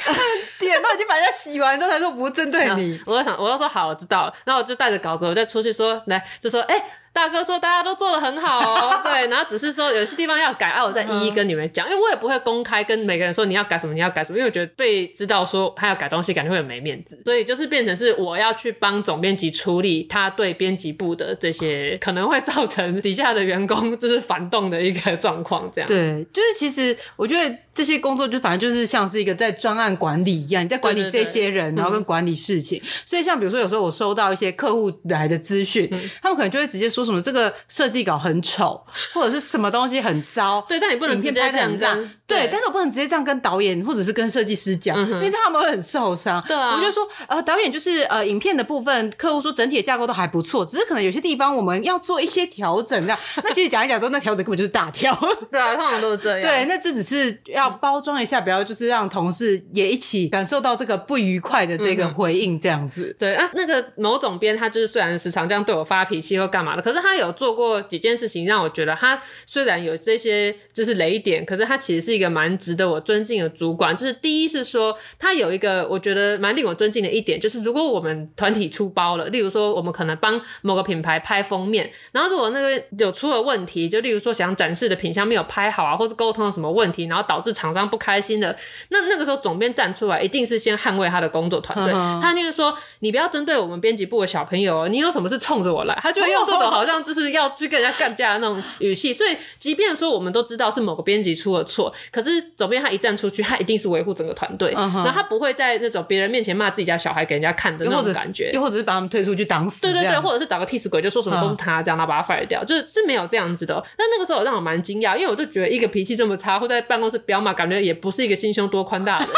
[0.59, 2.99] 点都已经把人家洗完之后才说不是针对你。
[3.07, 4.35] 我就想，我就说好，我知道了。
[4.45, 6.83] 然后我就带着稿子，我就出去说，来，就说，哎。
[7.13, 25.89] 大哥说大家都做的很好哦， 对，然后只是说有些地方要改啊，我再一一跟你们讲，因为我也不会公开跟每个人说你要改什么，你要改什么，因为我觉得被知道说他要改东西，感觉会很没面子，所以就是变成是我要去帮总编辑处理他对编辑部的这些可能会造成底下的员工就是反动的一个状况，这样。
[25.89, 32.81] 对，就是其实我觉得这些工作就反正就是像是一个在专案管理一样，你在管理这些人，然后跟管理事情。
[32.85, 36.98] 嗯、所以像比如说有时候我收到一些客户来的资讯，嗯、他们可能就会直接说。
[37.05, 38.83] 什么这个设计稿很丑，
[39.15, 40.65] 或者是什么东西很糟？
[40.69, 42.11] 对，但你不能直接这样讲。
[42.27, 46.45] 对，但是我不能直接这样跟导演或者是跟设计师讲，因为这样他们会很受伤。
[46.47, 53.01] 对啊，我就说，呃，导演就是呃，影片的部分，客户说整体的架构都还不错，只是可能有些地方我们要做一些调整。
[53.01, 55.19] 这样， 那其实讲一讲之后，那调整根本就是大调。
[55.51, 56.43] 对啊，通常都是这样。
[56.43, 63.17] 对，那就只是要包装一下，不要就是让同事也一起感受到这个不愉快的这个回应，这样子。
[63.19, 66.99] 对啊，那个某总编他就是虽然时常这样对我发脾气或干嘛的，可是。
[67.09, 73.97] 他有做过几件事情，让我觉得他虽然有这些就是雷点，可是他其实是一个蛮值得我尊敬的主管。
[73.97, 88.55] 就是第一是说，他有一个我觉得蛮令我尊敬的一点，就是如果我们团体出包了，例如说我们可能帮某个品牌拍封面，然后如果那个有出了问题，就例如说想展示的品相没有拍好啊，或是沟通了什么问题，然后导致厂商不开心的，
[88.89, 91.95] 那那个时候总编站出来，一定是先捍卫他的工作团队。
[91.95, 92.21] Uh.
[92.21, 96.89] 他就是说，你不要针对我们编辑部的小朋友，你有什么事冲着我来，他就会用这种好。
[96.89, 105.13] 像就是要去跟人家干架的那种语气，所以即便说我们都知道是某个编辑出了错，可是总编他一站出去，他一定是维护整个团队，然后、uh huh.
[105.13, 113.75] 他不会在那种别人面前骂自己家小孩给人家看的那种感觉，又或者是把他们推出去挡死，对对对，或者是找个替死鬼就说什么都是他这样，然后把他 fire 掉，就是是没有这样子的。
[113.99, 119.35] 那那个时候让我蛮惊讶，因为我就觉得一个脾气这么差，或在办公室飙骂，感觉也不是一个心胸多宽大的人。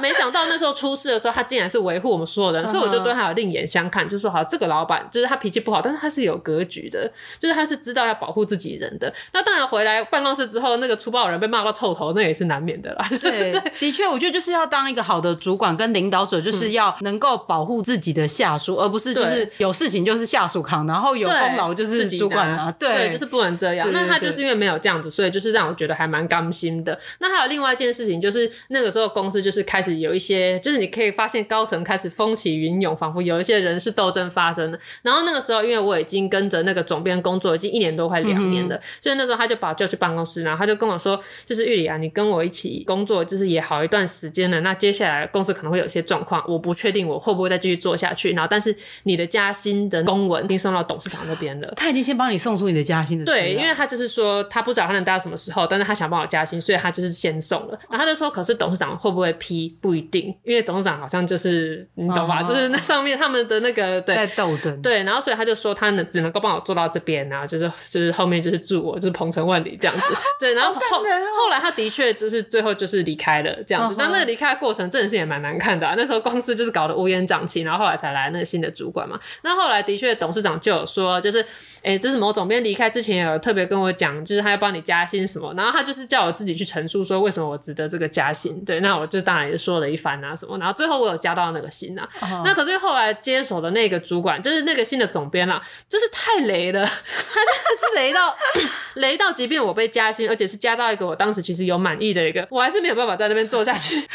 [0.00, 9.12] 没想到那时候出事的时候，他竟然是维护我们所有人，所以我就对他有另眼相看，就说好，这个老板就是他脾气不好，但是他是有格局的，就是他是知道要保护自己人的。
[9.32, 13.06] 那当然回来办公室之后，那个粗暴的人被骂到臭头，那也是难免的啦。
[13.20, 22.74] 对，的确，我觉得就是要当一个好的主管跟领导者，就是要能够保护自己的下属，而不是就是有事情就是下属扛，然后有功劳就是主管啊。
[22.78, 23.86] 对，就是不能这样。
[23.92, 26.98] 那他就是因为没有这样子，所以就是让我觉得还蛮甘心的。
[27.18, 29.89] 那还有另外一件事情，就是那个时候公司就是开始。
[29.96, 34.78] 有一些，就是你可以发现高层开始风起云涌，仿佛有一些人事斗争发生了。
[35.02, 44.60] 然后那个时候，因为我已经跟着那个总编工作已经一年多，快两年了，嗯、所以那时候他就把我叫去办公室，然后他就跟我说：“就是玉里啊，你跟我一起工作，就是也好一段时间了。
[44.60, 48.32] 那接下来公司可能会有些状况，我不确定我会不会再继续做下去。
[48.32, 48.74] 然后，但是
[49.04, 51.72] 你的加薪的公文已经送到董事长那边了。
[51.76, 53.24] 他已经先帮你送出你的加薪的。
[53.24, 57.78] 对，因为他就是说他不知道他能待到什么时候，但是他想帮我加薪，所以他就是先送了。
[57.88, 59.76] 然后他就说：可是董事长会不会批？
[59.80, 62.48] 不一定，因为董事长好像就是你懂吧？Uh.
[62.48, 70.02] 就是那上面他们的那个对在斗争，对，然后所以他就说他能只能够帮我做到这边啊，就是就是后面就是祝我就是鹏程万里这样子，
[70.38, 74.12] 对，然后后后来他的确就是最后就是离开了这样子，但、uh huh.
[74.14, 81.44] 那个离开的过程真的是也蛮难看的啊，那时候公司就是搞得乌烟瘴气，然后后来才来那个新的主管嘛，那后来的确董事长就有说就是。
[81.82, 88.62] 哎，这是某总编离开之前有特别跟我讲，就是他要帮你加薪什么，然后他就是叫我自己去陈述说为什么我值得这个加薪。
[88.64, 92.08] 对，那我就当然也说了一番啊什么，然后最后我有加到那个薪啊。
[92.20, 92.42] Uh.
[92.44, 98.36] 那可是后来接手的那个主管，就是那个新的总编啦，真是太雷了， 他真的是雷到
[98.94, 104.00] 雷到，即便我被加薪，而且是加到一个我当时其实有满意的一个，我还是没有办法在那边做下去。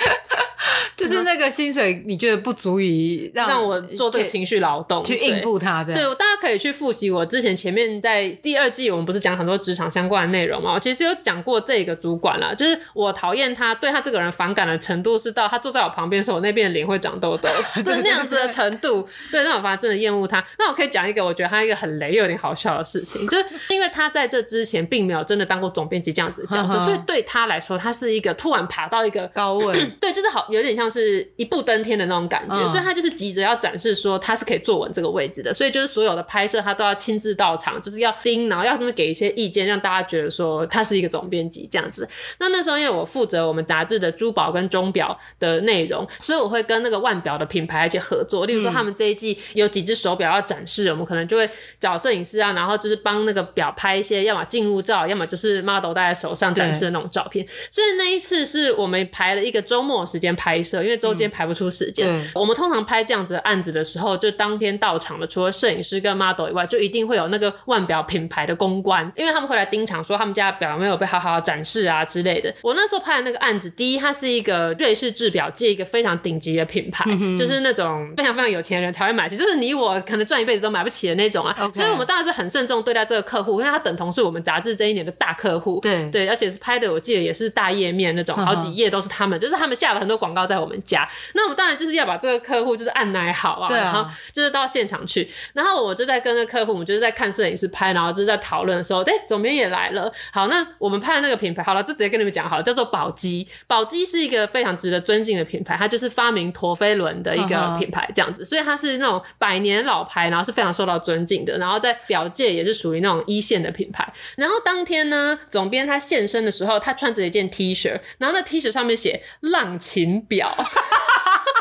[0.95, 5.99] 就是那个薪水，你觉得不足以让让我做这个情绪劳动去应付他这样？
[5.99, 10.73] 对，我大家可以去复习我之前前面在第二季，我们不是讲很多职场相关的内容嘛？
[10.73, 17.49] 我其实有讲过这个主管啦，就是我讨厌他，对他这个人反感的程度是到他坐在我旁边的时候，我那边的脸会长痘痘，
[17.83, 20.43] 对那样子的程度，对，那我反而真的厌恶他。
[20.59, 42.07] 那我可以讲一个我觉得他一个很雷又有点好笑的事情， 就是因为他在这之前并没有真的当过总编辑这样子的角色，所以对他来说，他是一个突然爬到一个高位， 对，就是好有点像是一步登天的那种感觉，所以他就是急着要展示说他是可以坐稳这个位置的，所以就是所有的拍摄他都要亲自到场，就是要盯，然后要他们给一些意见，让大家觉得说他是一个总编辑这样子。
[42.39, 48.45] 那那时候因为我负责我们杂志的珠宝跟钟表的内容，所以我会跟那个腕表的品牌一起合作。
[48.45, 57.45] 例如说他们这一季有几只手表要展示，我们可能就会找摄影师啊，然后就是帮那个表拍一些，要么静物照，要么就是 model 戴在手上展示的那种照片。
[57.69, 62.07] 所以那一次是我们排了一个周末时间拍摄，因为周间排不出时间。
[62.07, 72.53] 嗯、我们通常拍这样子的案子的时候，就当天到场的，除了摄影师跟 model 以外，就一定会有那个腕表品牌的公关，因为他们会来盯场，说他们家的表没有被好好展示啊之类的。
[72.61, 81.53] 我那时候拍的那个案子，第一，它是一个瑞士制表界一个非常顶级的品牌，嗯，就是那种非常非常有钱的人才会买起，就是你我可能赚一辈子都买不起的那种啊。
[81.73, 85.79] 所以我们当然是很慎重对待这个客户，因为他等同是我们杂志这一年的大客户。
[85.81, 91.07] 对对，而且是拍的，我记得也是大页面那种，好几页都是他们，就是他们下了很多广告在我们家。
[91.33, 100.11] 那我们当然就是要把这个客户就是按奶好啊，然后就是到现场去，然后我就在跟那客户，我们就是在看摄影师拍，然后就是在讨论的时候，哎，总编也来了。
[100.31, 103.47] 好，那我们拍的那个品牌，好了，就直接跟你们讲好了，叫做宝鸡。
[103.67, 114.07] 宝鸡是一个非常值得尊敬的品牌，它就是发明陀飞轮的一个品牌，这样子，所以它是那种百年老牌，然后是非常受到尊敬的，然后在表界也是属于那种一线的品牌。
[114.37, 120.55] 然后当天呢，总编他现身的时候，他穿着一件 T 恤，然后那 T 恤上面写“浪琴表”。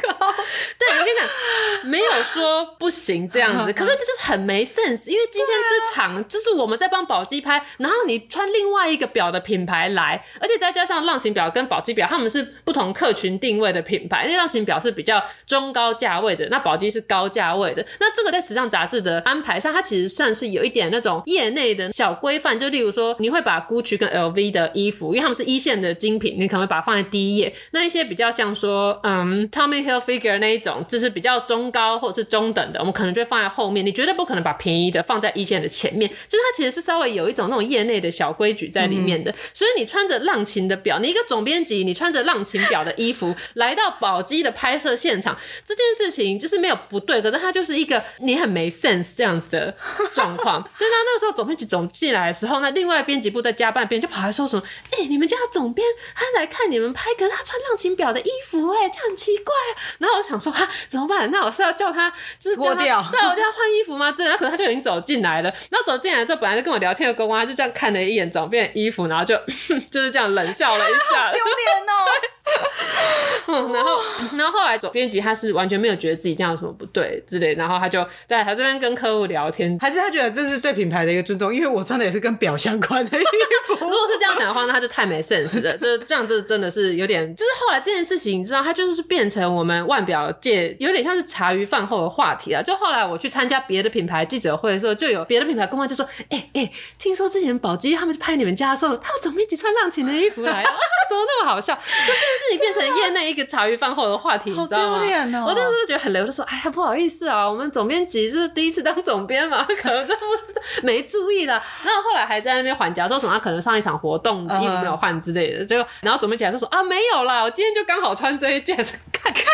[0.00, 5.08] 对，我跟你讲，没有说不行这样子，可是这就是很没 sense。
[5.10, 14.24] 因为今天这场就是我们在帮宝鸡拍，然后你穿另外一个表的品牌来，而且再加上浪琴表跟宝鸡表，他们是不同客群定位的品牌。
[14.24, 17.84] 因为浪琴表是比较中高价位的，那宝鸡是高价位的。
[17.98, 22.58] 那这个在时尚杂志的安排上，它其实算是有一点那种业内的小规范。
[22.58, 27.54] 就例如说，你会把 Gucci 跟 LV 的衣服，因为他们是一线的精品，你可能会把它放在第一页。
[27.72, 33.84] 那一些比较像说，嗯，Tommy Hilfiger 那一种，就是比较中高或者是中等的，我们可能就会放在后面。
[33.84, 39.30] 你绝对不可能把便宜的放在一线的前面，就是它其实是稍微有一种那种业内的小规矩在里面的。
[39.30, 49.74] 嗯、所以你穿着浪琴的表，你一个总编辑，你穿着浪琴表的衣服来到宝鸡的拍摄现场，这件事情就是没有不对，可是它就是一个你很没 sense 这样子的
[50.14, 50.62] 状况。
[50.62, 54.62] 就他那时候总编辑总进来的时候，那另外编辑部在加班，编就跑来说什么
[54.92, 59.54] ：“哎、欸，你们家总编他来看你们拍，可是他穿浪琴表的衣服、欸，哎，这样很奇怪。”
[59.98, 60.50] 然后我想说。
[60.50, 61.30] 啊，怎么办？
[61.30, 64.12] 那我是要叫他，就是叫他，对，我叫他换衣服吗？
[64.12, 65.50] 这然后可能他就已经走进来了。
[65.70, 69.36] 然后走进来之后，本来就跟我聊天的公关，就这样看了一眼总编的衣服，然后就
[69.90, 71.94] 就是这样冷笑了一下， 丢脸哦。
[73.52, 74.00] 嗯，然后，
[74.36, 83.24] 然后后来总编辑他是完全没有觉得自己这样有什么不对之类，然后他就在他这边跟客户聊天，还是他觉得这是对品牌的一个尊重，因为我穿的也是跟表相关的衣
[83.66, 83.74] 服。
[83.80, 85.76] 如果是这样想的话，那他就太没 sense 了。
[85.78, 92.62] 就这样这真的是有点，就是后来这件事情，你知道，他就是变成我们腕表界有点像是茶余饭后的话题啊。
[92.62, 100.70] 就后来我去参加别的品牌记者会的时候，就有别的品牌公关就说：“哎、欸、哎、欸，听说之前宝鸡他们去拍你们家的时候，他们总编辑穿浪琴的衣服来，啊，
[101.08, 105.00] 怎么那么好笑？”就这件事情变成业内一个茶余饭后的话题，你知道吗？
[105.44, 118.76] 喔、我当时就觉得很累，我就说：“哎呀，不好意思啊，我们总编辑就是第一次当总编嘛， 可能真不知道，没注意啦。”然后后来还在那边缓颊，说什么他可能上一场活动衣服没有换之类的，结果然后总编辑还说说：“啊，没有啦，我今天就刚好穿这一件，
[119.12, 119.44] 看看。”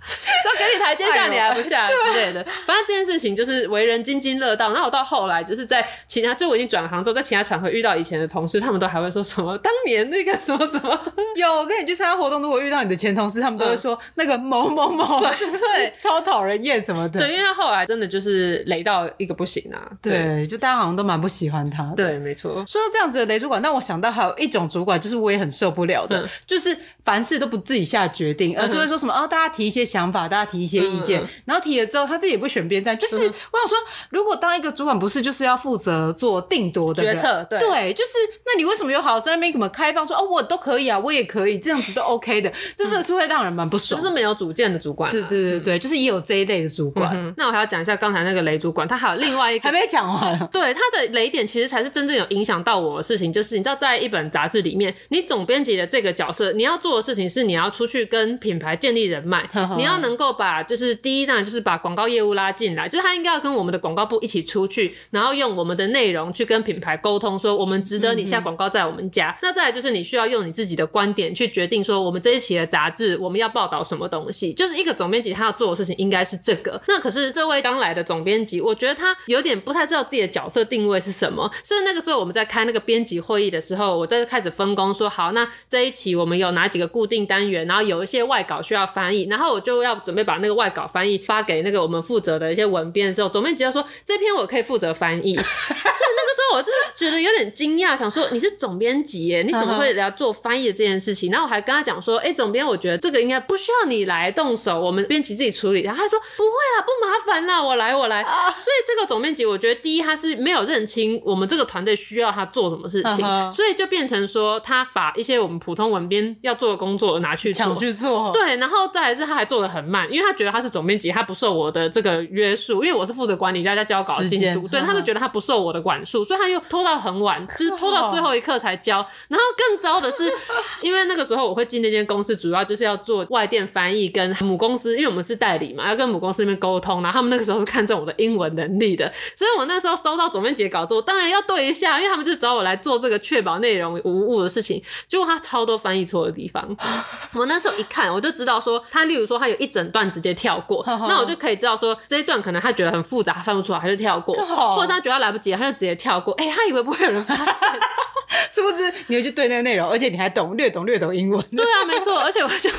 [0.42, 2.42] 说给你台阶下，你还不下之类的。
[2.66, 4.72] 反正这件事情就是为人津津乐道。
[4.72, 10.98] 然后我到后来就是在其他，就我已经转行之后，在其他场合遇到以前的同事，他们都还会说什么当年那个什么什么。
[11.36, 15.30] 有，我跟你去参加活动，如果遇到你的前同事，他们都会说、嗯、那个某某某，对，
[15.76, 17.20] 对超讨人厌什么的。
[17.20, 19.90] 对，因为他后来真的就是雷到一个不行啊。
[20.00, 21.92] 对，对就大家好像都蛮不喜欢他。
[21.96, 22.64] 对，没错。
[22.66, 30.88] 说到这样子的雷主管，但我想到还有一种主管，就是我也很受不了的，嗯、就是凡事都不自己下决定，而是会说什么、嗯、哦，大家提一些想法，大家提一些。
[30.88, 33.78] 意见，然后提了之后，他自己也不选边站，就是我想说，
[34.08, 38.12] 如果当一个主管不是就是要负责做定夺的决策，对，对，就是
[38.46, 47.34] 那你为什么有好在那边怎么开放说哦，我都可以啊，我也可以，这样子都 OK 的，这真的是会让人蛮不爽，就是没有主见的主管，对对对对，就是也有这一类的主管。
[47.36, 59.46] 那我还要讲一下刚才那个雷主管，他还有另外一个还没讲完， 对，他的雷点其实才是真正有影响到我的事情，就是你知道，在一本杂志里面，你总编辑的这个角色，你要做的事情是你要出去跟品牌建立人脉，
[59.78, 69.30] 你要能够把就是第一当然就是把广告业务拉进来，就是他应该要跟我们的广告部一起出去，然后用我们的内容去跟品牌沟通，说我们值得你下广告在我们家。
[69.30, 76.80] 嗯、那再来就是你需要用你自己的观点去决定说我们这一期的杂志我们要报道什么东西，就是一个总编辑他要做的事情应该是这个。
[76.88, 81.50] 那可是这位刚来的总编辑，我觉得他有点不太知道自己的角色定位是什么。
[81.62, 95.36] 所以那个时候我们在开那个编辑会议的时候，我在开始分工说好，那这一期我们有哪几个固定单元，然后有一些外稿需要翻译，然后我就要准备把那个外稿翻译发给那个我们负责的一些文编的时候，总编辑要说这篇我可以负责翻译。
[95.36, 101.30] 所以那个我就是觉得有点惊讶，想说你是总编辑耶，你怎么会来做翻译的这件事情？
[101.30, 105.82] 然后我还跟他讲说，哎、欸，总编，我觉得这个应该不需要你来动手，我们编辑自己处理。
[105.82, 108.22] 然后他说不会啦，不麻烦啦，我来，我来。
[108.22, 118.30] 所以这个总编辑，我觉得第一他是没有认清我们这个团队需要他做什么事情，所以就变成说他把一些我们普通文编要做的工作拿去抢去做。
[118.32, 128.96] 对，然后再来是他还做的很慢，因为他觉得他是总编辑，他不受我的这个约束，因为我是负责管理大家交稿进度，对，他就觉得他不受我的管束，所以他又拖到很晚，就是拖到最后一刻才交。
[129.28, 130.32] 然后更糟的是，
[130.80, 146.76] 因为那个时候我会进那间公司，主要就是要做外电翻译，跟母公司，因为我们是代理嘛，要跟母公司那边沟通，然后他们那个时候是看中我的英文能力的，所以我那时候收到总编辑稿之后，当然要对一下，因为他们就找我来做这个确保内容无误的事情，结果他超多翻译错的地方，
[147.34, 154.34] 我那时候一看，我就知道说他，例如说他有一整段直接跳过，那我就可以知道说这一段可能他觉得很复杂，他翻不出来，他就跳过，
[154.76, 157.68] 或者他觉得他来不及，他就直接跳过，哎、欸，他以为不会有人发现，
[158.50, 158.92] 是不是？
[159.08, 162.70] 你会去对那个内容，而且你还懂略懂略懂英文，对啊，没错，而且我就。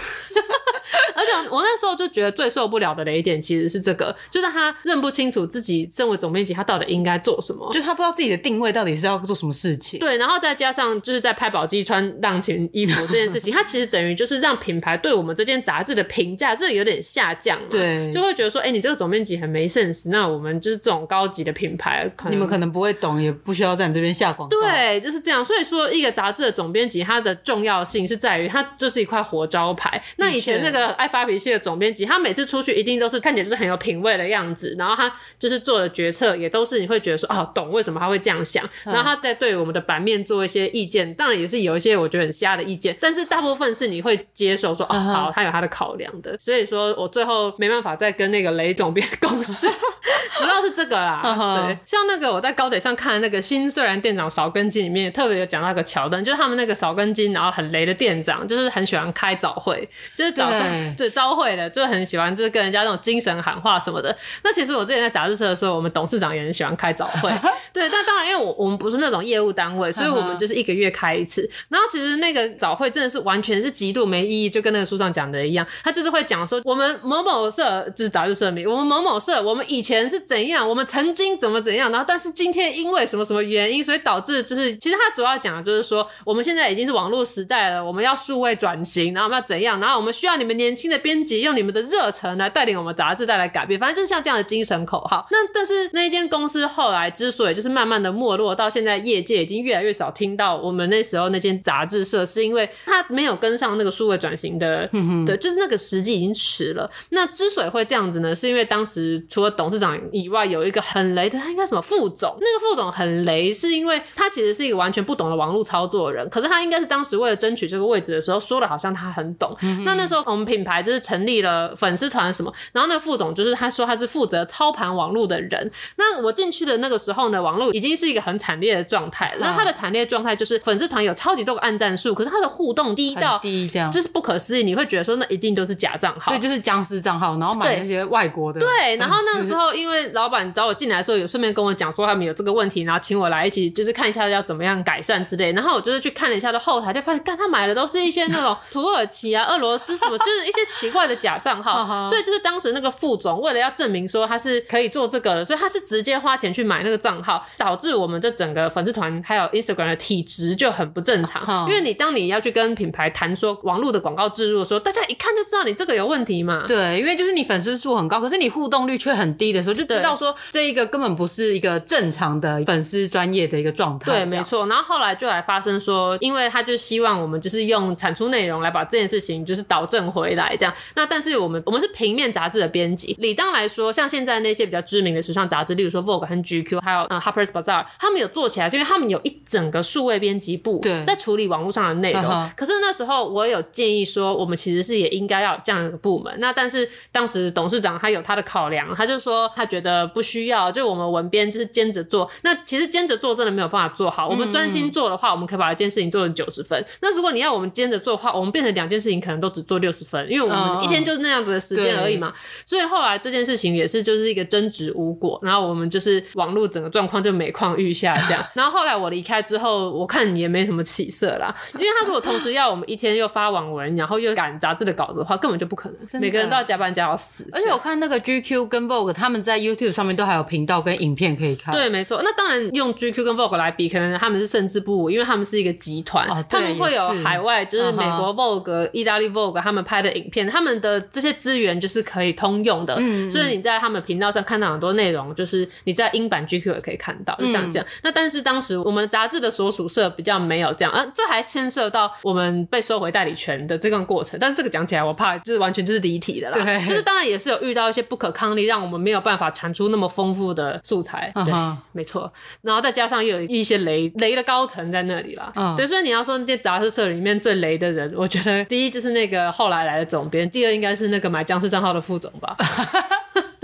[1.15, 9.99] 而且我那时候就觉得最受不了的雷点其实是这个，就是他认不清楚自己身为总编辑，他到底应该做什么，就他不知道自己的定位到底是要做什么事情。
[9.99, 24.57] 对，然后再加上就是在拍宝鸡穿浪琴衣服这件事情，他其实等于就是让品牌对我们这件杂志的评价这有点下降了，对，就会觉得说，哎、欸，你这个总编辑很没 sense，那我们就是这种高级的品牌，可能你们可能不会懂，也不需要在你这边下广告。
[24.61, 25.43] 对，就是这样。
[25.43, 30.01] 所以说，一个杂志的总编辑，它的重要性是在于它就是一块活招牌。
[30.17, 49.67] 那以前那个爱发脾气的总编辑，他每次出去一定都是看起来就是很有品味的样子，然后他就是做的决策也都是你会觉得说哦，懂为什么他会这样想，然后他在对我们的版面做一些意见，当然也是有一些我觉得很瞎的意见，但是大部分是你会接受说哦，好，他有他的考量的，所以说我最后没办法再跟那个雷总编 共事，
[50.37, 51.21] 主要是这个啦，
[51.65, 64.17] 对，像那个我在高铁上看的那个新虽然店长少根筋里面特别有讲到一个桥段，就是他们那个少根筋然后很雷的店长，就是很喜欢开早会，就是早上就招会的，就很喜欢就是跟人家那种精神喊话什么的。
[64.43, 67.29] 那其实我之前在杂志社的时候，我们董事长也很喜欢开早会。
[67.71, 71.47] 对，但当然因为我我们不是那种业务单位，所以我们 就是一个月开一次。
[71.69, 95.25] 然后其实那个早会真的是完全是极度没意义，就跟那个书上讲的一样，他就是会讲说我们某某社就是杂志社名，我们某某社我们以前是怎样，我们曾经怎么怎样，然后但是今天因为什么什么原因，所以导致就是其实他主要讲的就是说我们现在已经是网络时代了，我们要数位转型，然后我们要怎样，然后我们需要你们年轻的编辑用你们的热忱来带领我们杂志带来改变，反正就是像这样的精神口号。
[95.31, 104.87] 那但是那间公司后来之所以就是慢慢的没落，到现在业界已经越来越少听到我们那时候那间杂志社，是因为它没有跟上那个数位转型的
[105.25, 106.89] 对，就是那个时机已经迟了。
[107.09, 112.37] 那之所以会这样子呢，是因为当时除了董事长以外，有一个很雷的，他应该什么副总？
[112.39, 119.55] 那个副总很雷，是因为他其实是一个完全不懂得网络操作的人，可是他应该是当时为了争取这个位置的时候，说的好像他很懂。
[119.85, 125.71] 那那时候我们品牌就是成立了粉丝团什么，然后那副总就是他说他是负责操盘网络的人。
[125.95, 129.33] 那我进去的那个时候呢，网络已经是一个很惨烈的状态。
[129.39, 134.63] 那他的惨烈状态就是粉丝团有超级多个按赞数，可是他的互动低到低，这样就是不可思议。
[134.63, 138.59] 你会觉得说那一定都是假账号，所以就是僵尸账号，然后买那些外国的。
[138.59, 145.51] 对，然后那个时候因为老板找我进来的时候，有顺便跟我讲说他们有这个问题，然后请我来一起就是看一下要怎么样改善之类。
[145.53, 151.85] 然后我就是去看了一下的后台，就发现，干他买的都是一些那种土耳其啊、俄罗斯什么，就是一些奇怪的假账号。
[152.09, 161.67] 所以就是当时那个副总为了要证明说他是可以做这个的，所以他是直接花钱去买那个账号，导致我们这整个粉丝团还有 Instagram 的体质就很不正常。
[161.67, 166.65] 因为你当你要去跟品牌谈说网络的广告植入的时候，大家一看就知道你这个有问题嘛。
[166.67, 174.11] 对，因为就是你粉丝数很高，可是你互动率却很低的时候，就知道说这一个根本不是一个正常的粉丝专业的一个状态。
[174.11, 174.67] 对，没错。
[174.67, 180.73] 然后后来就来发生说，因为他就希望我们就是用产出内容来把这件事情就是导正回来这样。
[180.95, 192.49] 那但是我们我们是平面杂志的编辑，理当来说，像现在那些比较知名的时尚杂志，例如说 Vogue 和 GQ，还有呃 Harper's Bazaar，他们有做起来，是因为他们有一整个数位编辑部在处理网络上的内容。
[192.55, 196.33] 可是那时候我有建议说，我们其实是也应该要有这样一个部门。
[196.39, 202.29] 那但是当时董事长他有他的考量，他就说他觉得不需要，就我们文编就是兼着做。
[202.41, 204.27] 那其实兼着做真的没有办法做好。
[204.27, 206.85] 我们专心做的话，我们可以把一件事情做成九十分。
[207.01, 212.31] 那如果你要我们兼着做的话，我们变成两件事情可能都只做六十分，因为我们一天就是那样子的时间而已嘛。
[212.63, 218.45] 所以后来这件事情也是就是一个争执无果，然后我们就是网络整个状况就每况愈下这样。
[218.53, 227.43] 然后后来我离开之后，我看也没什么起色啦，因为他如果同时要我们一天又发网文，然后又赶杂志的稿子的话，根本就不可能，每个人都要加班加到死。
[227.51, 231.73] 而且我看那个 GQ 跟 Vogue 他们在 YouTube 上面都还有频道跟影片可以看。
[231.73, 232.21] 对，没错。
[232.21, 242.95] 那当然用 GQ 跟 Vogue 来比，可能他们是胜之不武，因为他们是一个集团，哦、他们会有海外，就是美国 Vogue、意大利 Vogue 他们拍的影片，他们的这些资源就是可以通用的。
[242.99, 247.85] 嗯，所以你在他们频道上看到很多内容，就是你在英版 GQ 也可以看到，就像这样。
[247.87, 254.39] 嗯、那但是当时我们杂志的所属社比较没有这样，啊，这还牵涉到我们被收回代理权的这段过程。
[254.39, 256.57] 但是这个讲起来，我怕就是完全就是离题的啦。
[256.63, 261.31] 对，就是当然也是有遇到一些不可抗力，让我们没有办法产出那么丰富的素材。
[261.45, 262.31] 对，嗯、没错。
[262.61, 265.51] 然后再加上又有一些雷雷的高层在那里啦。
[265.55, 272.55] 嗯，对，所以你要说那杂志社里面最雷的人，我觉得第一就是那个后来来的总编，第二应该是那个买僵尸账号的副总吧。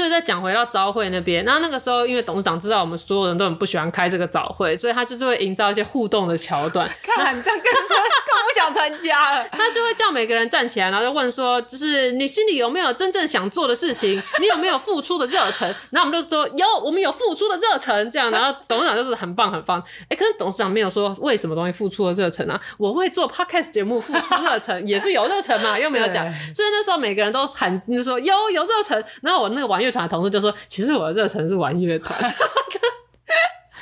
[0.06, 6.88] 所以再讲回到朝会那边，然后那个时候，因为董事长知道我们所有人都很不喜欢开这个早会，所以他就是会营造一些互动的桥段。
[7.01, 9.47] 看，你这样跟说， 更不想参加了。
[9.51, 14.22] 他就会叫每个人站起来，然后就问说，就是你心里有没有真正想做的事情？
[14.39, 15.68] 你有没有付出的热忱？
[15.89, 18.12] 然后我们就说有，我们有付出的热忱。
[18.12, 19.84] 这样，然后董事长就是很棒很棒。
[20.01, 22.62] 哎、欸，可是董事长没有说为什么东西付出了热忱啊？
[22.78, 26.32] 我会做 podcast 节目付出热忱，也是有热忱嘛，又没有讲。
[26.53, 29.03] 所以那时候每个人都喊，就是说有有热忱。
[29.22, 32.20] 然后我那个玩乐同事就说：“其实我的热忱是玩乐团。”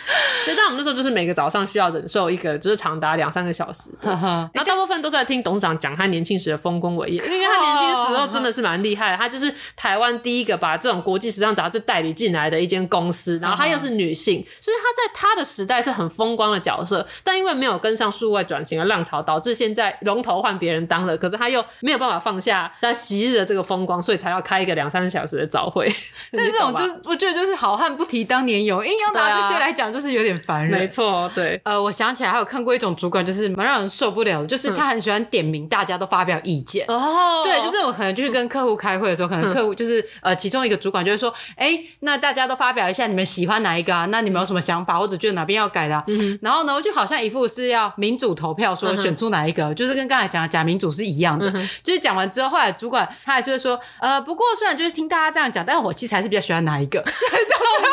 [0.45, 3.89] 对，但我们那时候就是每个早上需要忍受一个，就是长达两三个小时。
[4.04, 9.18] 然后大部分都是在听董事长讲他年轻时的丰功伟业，因为他年轻时候真的是蛮厉害的。
[9.18, 17.06] 他就是台湾第一个把这种国际时尚杂志代理进来的一间公司，然后他又是女性，所以他在他的时代是很风光的角色。
[17.24, 25.89] 但因为没有跟上数位转型的浪潮，导致现在龙头换别人当了，可是他又没有办法放下他昔日的这个风光，所以才要开一个两三个小时的早会。
[26.34, 30.33] 但是这种就是我觉得就是好汉不提当年勇，硬要拿这些来讲，就是有点。
[30.43, 36.85] 烦人，没错，对，呃，我想起来还有看过一种主管，就是蛮让人受不了的，就是他很喜欢点名大家都发表意见。
[36.87, 44.05] 哦、嗯，对，就是我可能就是跟客户开会的时候，可能客户就是、嗯、呃，其中一个主管就会说，哎、欸，那大家都发表一下，你们喜欢哪一个啊？
[44.07, 46.03] 那你们有什么想法，或者觉得哪边要改的、啊？
[46.07, 51.49] 嗯、然后呢，就好像一副是要民主投票说选出哪一个，嗯、就是跟刚才讲的假民主是一样的。
[51.51, 56.99] 嗯、就是讲完之后，后来主管他还是会说，呃，不过虽然就是听大家这样讲，但是我其实还是比较喜欢哪一个。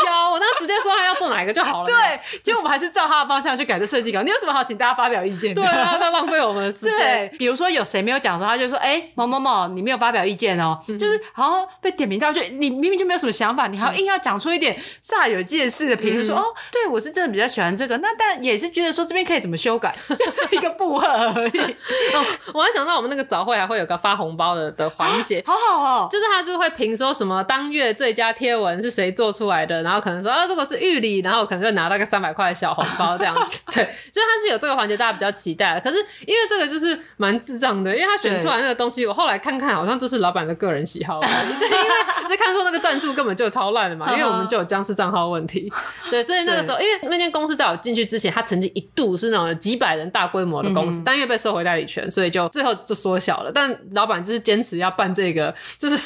[0.00, 1.89] 对，我那直接说他要做哪一个就好了。
[1.90, 2.40] 对。
[2.42, 4.22] 结果我们还是照他的方向去改这设计稿。
[4.22, 5.54] 你有什么好请大家发表意见？
[5.54, 6.94] 对啊，他浪费我们的时间。
[6.96, 10.78] 对，比如说有谁没有讲的时候，他就说：“哎、欸，某某某，你没有发表意见哦。
[10.88, 21.58] 嗯”就是好像被点名到，就你明明就没有什么想法，你还要硬要讲出一点煞有介事的评论，说：“嗯、哦，对我是真的比较喜欢这个。”那但也是觉得说这边可以怎么修改， 就一个不合而已。
[22.14, 33.16] 哦，我还想到我们那个早会还会有个发红包的的环节，好好哦，就是他就会评说什么当月最佳贴文是谁做出来的，然后可能说啊，这个是玉里，然后可能就拿到个三百块的小红包。
[33.20, 35.80] 这样子， 对，所以他是有这个环节，大家比较期待的。
[35.80, 41.20] 可是因为这个就是蛮智障的，因为他选出来那个东西，我后来看看，好像就是老板的个人喜好。
[41.20, 45.70] 对，因为就看说那个战术根本就超烂的嘛，因为我们就有僵尸账号问题。
[46.10, 53.52] 对，所以那个时候，因为那间公司在我进去之前，他曾经一度是那种几百人大规模的公司，但因为被收回代理权，所以就最后就缩小了。
[53.52, 55.98] 但老板就是坚持要办这个， 就是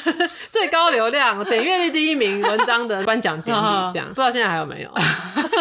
[0.51, 3.61] 最高流量、点阅率第一名文章的颁奖典礼，
[3.93, 4.91] 这样不知道现在还有没有。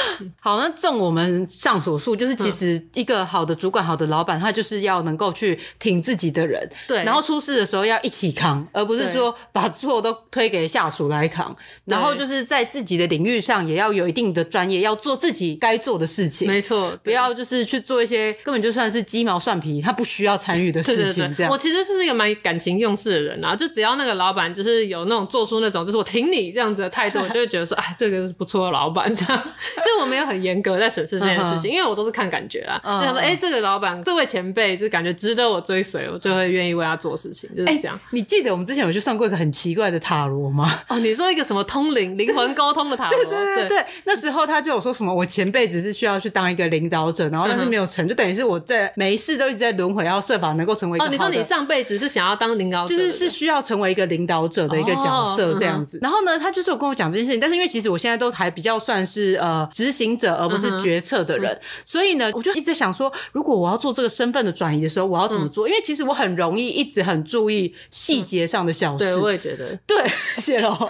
[0.40, 11.54] 好，那正我们上所述，就是其实一个好的主管、好的老板，他就是要能够去挺自己的人，对，然后出事的时候要一起扛，而不是说把错都推给下属来扛。
[11.84, 16.48] 然后就是在自己的领域上也要有一定的专业，要做自己该做的事情。
[16.48, 21.32] 没错，不要就是去做一些根本就算是鸡毛蒜皮，他不需要参与的事情。
[21.34, 29.14] 这样，我其实是一个蛮感情用事的人啊，就只要那个老板就是有那种做出那种就是我挺你这样子的态度， 我就会觉得说，哎，这个是不错的老板。
[29.14, 29.42] 这样，
[29.84, 30.12] 就我们。
[30.12, 32.78] 没有很严格在审视这件事情，因为我都是看感觉啦。
[32.84, 37.98] 就想说，哎，这个老板，这位前辈，就感觉值得我追随，我就会愿意为他做事情，就是这样。
[38.10, 40.80] 你记得我们之前有去上过一个很奇怪的塔罗吗？
[40.88, 43.16] 哦，你说一个什么通灵、灵魂沟通的塔罗？
[43.24, 50.98] 对对对对，那时候他就有说什么，我前辈只是需要去当一个领导者，然后但是没有成就，等于是我在每一世都一直在轮回，要设法能够成为。
[50.98, 55.98] 哦，你说你上辈子是想要当领导者，就是是需要成为一个领导者的一个角色这样子。
[56.02, 65.68] 然后呢，他就是有跟我讲这件事情，但是因为其实我现在都还比较算是呃执行者，而不是决策的人，所以呢，我就一直在想说，如果我要做这个身份的转移的时候，我要怎么做？
[65.68, 69.04] 因为其实我很容易一直很注意细节上的小事。
[69.04, 69.78] 对，我也觉得。
[69.86, 70.04] 对，
[70.36, 70.76] 谢喽。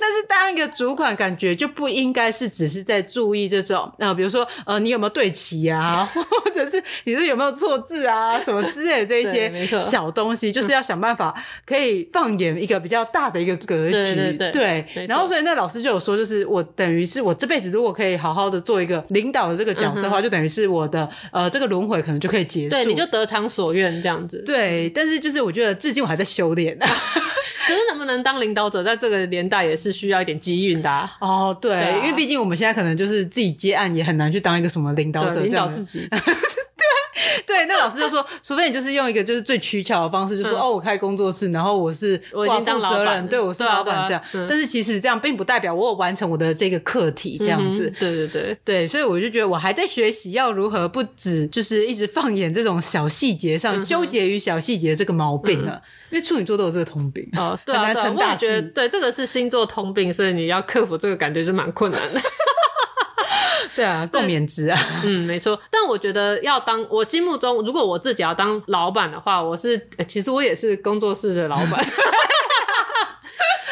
[0.00, 11.34] 但是当一个主管，感觉就不应该是只是在注意这种，呃，比如说，呃，你有没有对齐啊， 或者是你说有没有错字啊，什么之类的这一些小东西，就是要想办法
[11.66, 13.92] 可以放眼一个比较大的一个格局。
[13.92, 14.50] 对对对。
[14.94, 15.06] 对。
[15.06, 22.70] 然后，所以那老师就有说，就是我等于是我这辈子如果可以好好的做一个领导的这个角色的话，就等于是我的呃这个轮回可能就可以结束。
[22.70, 24.42] 对，你就得偿所愿这样子。
[24.46, 26.78] 对，但是就是我觉得至今我还在修炼。
[27.68, 31.12] 可是能不能当领导者，在这个年代也是需要一点机运的啊。
[31.20, 36.08] 哦，对，因为毕竟我们现在可能就是自己接案，也很难去当一个什么领导者，领导自己。
[37.46, 44.22] 对，那老师就说，除非你就是用一个就是最取巧的方式，就说、嗯、哦，我开工作室，然后我是我已经当负责人，对，我是老板这样。
[44.32, 47.88] 嗯、但是其实这样并不代表我有完成我的这个课题，这样子。
[47.88, 55.72] 嗯、对对对对，所以我就觉得我还在学习要如何不止就是一直放眼这种小细节上，嗯、纠结于小细节这个毛病啊。
[55.74, 62.20] 嗯、因为处女座都有这个通病哦，对啊，对啊，我也觉得对，这个是星座通病，所以你要克服这个感觉是蛮困难的。
[63.78, 64.76] 对啊，共勉之啊。
[65.04, 65.60] 嗯，没错。
[65.70, 71.68] 但我觉得要当我心目中，如果我自己要当老板的话，我是其实我也是工作室的老板。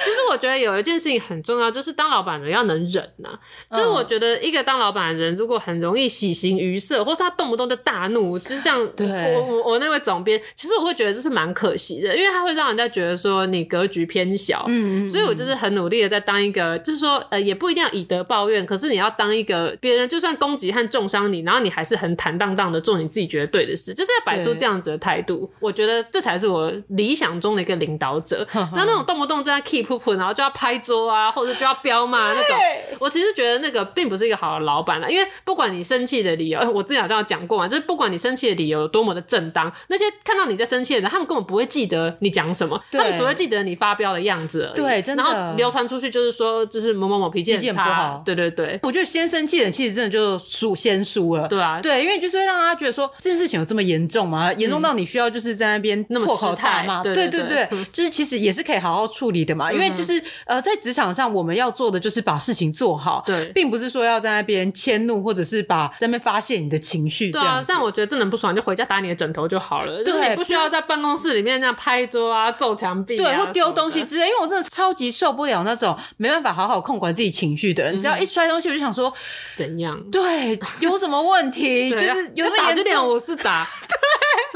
[0.06, 3.30] 其实我觉得有一件事情很重要，就是当老板的要能忍呐、
[3.68, 3.76] 啊。
[3.76, 14.64] 就是我觉得一个当老板的人，如果很容易喜形于色，或是他动不动就大怒，就像我我我那位总编，其实我会觉得这是蛮可惜的，因为他会让人家觉得说你格局偏小。
[14.68, 25.50] 嗯，嗯，嗯，所以我就是很努力的在当一个，就是说呃也不一定要以德报怨，可是你要当一个别人就算攻击和重伤你，然后你还是很坦荡荡的做你自己觉得对的事，就是要摆出这样子的态度。
[25.58, 28.46] 我觉得这才是我理想中的一个领导者。
[28.52, 29.95] 那那种动不动就在 keep。
[30.16, 32.56] 然后就要拍桌啊，或者就要飙骂那种。
[32.98, 44.76] 我其实觉得那个并不是一个好的老板了，因为不管你生气的理由，我之前好像讲过嘛，就是不管你生气的理由有多么的正当，那些看到你在生气的人，他们根本不会记得你讲什么，他们只会记得你发飙的样子而已。
[44.76, 45.22] 对，真的。
[45.22, 47.86] 然后流传出去就是说，就是某某某脾气很差。
[47.86, 48.22] 不好。
[48.24, 51.46] 对对对，我觉得先生气的人其实真的就输先输了。
[51.48, 54.52] 对啊，对，因为就是会让他觉得说这件事情有这么严重吗？
[54.54, 57.02] 严重到你需要就是在那边那么破口大骂？
[57.02, 60.22] 对对对，就是其实也是可以好好处理的嘛， 因为就是。
[60.44, 67.30] 呃，在职场上，我们要做的就是把事情做好，对，并不是说要在那边迁怒，或者是把在那边发泄你的情绪。
[67.30, 74.26] 对啊，但我觉得真的不爽，就回家打你的枕头就好了，就是你不需要在办公室里面那样拍桌啊、揍墙壁啊，对，或丢东西之类。
[74.26, 79.12] 因为我真的超级受不了那种没办法好好控管自己情绪的人，嗯、只要一摔东西，我就想说
[79.54, 79.98] 怎样？
[80.10, 81.90] 对，有什么问题？
[81.96, 83.08] 就是有什么严重？
[83.08, 83.66] 我是打。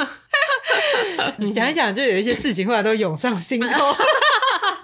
[1.16, 3.97] 对，你讲一讲，就有一些事情后来都涌上心头。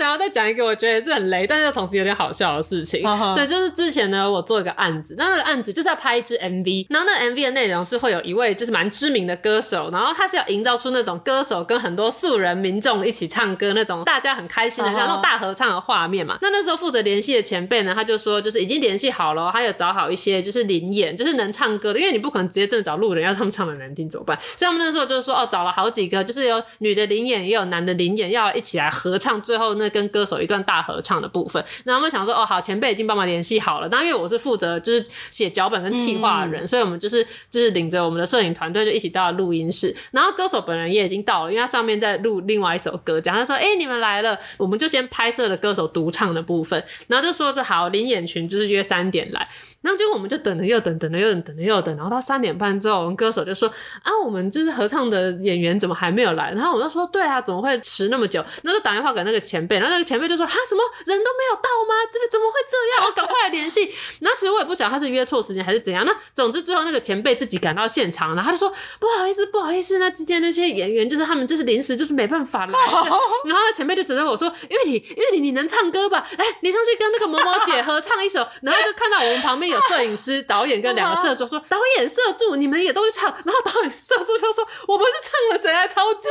[0.00, 3.02] 想要再讲一个，我觉得也是很雷，但是同时有点好笑的事情。
[3.02, 3.34] Uh.
[3.34, 16.36] 对，就是之前呢，我做一个案子，那那个案子就是要拍一支 MV，然后那个 MV 的内容是会有一位就是蛮知名的歌手，然后他是要营造出那种歌手跟很多素人民众一起唱歌那种大家很开心的那种大合唱的画面嘛。
[16.36, 16.38] Uh.
[16.40, 24.34] 那那时候负责联系的前辈呢，他就说就是已经联系好了，他有找好一些就是灵演，就是能唱歌的，因为你不可能直接真的找路人要他们唱的难听怎么办？
[24.56, 29.38] 所以他们那时候就是说哦，找了好几个，就是有女的灵演，也有男的灵演，要一起来合唱。
[29.42, 33.88] 最后那跟歌手一段大合唱的部分，然后我们想说，哦，好，前辈已经帮忙联系好了。
[33.88, 39.94] 那因为我是负责就是写脚本跟企划的人，嗯、所以我们就是就是领着我们的摄影团队就一起到了录音室。
[40.12, 49.48] 然后歌手本人也已经到了，因为他上面在录另外一首歌，讲他说，哎、欸，你们来了，我们就先拍摄了歌手独唱的部分，然后就说这好，林演群就是约三点来。
[49.82, 53.66] 然后结果我们就等了又等，等了又等，等了又等，然后到三点半之后，我们歌手就说
[54.02, 56.52] 啊，我们就是合唱的演员怎么还没有来？
[56.52, 58.44] 然后我就说对啊，怎么会迟那么久？
[58.60, 61.94] 那就打电话给那个前辈，然后那个前辈就说哈，什么人都没有到吗？
[62.12, 63.06] 这个怎么会这样？
[63.06, 63.90] 我赶快来联系。
[64.20, 66.04] 然后其实我也不晓得他是约错时间还是怎样。
[66.04, 72.72] 那总之最后那个前辈自己赶到现场，然后他就说不好意思，不好意思，那今天那些演员就是他们就是临时就是没办法来。
[72.78, 76.28] 然后那前辈就指着我说，因为你因为你你能唱歌吧？
[76.36, 78.46] 哎，你上去跟那个某某姐合唱一首。
[78.62, 80.42] 然后就看到我们旁边有摄影师。
[80.50, 86.28] 导演跟两个摄助说：“导演、摄助，你们也都去唱。”然后导演、摄助就说：“我们是唱了，谁来操机？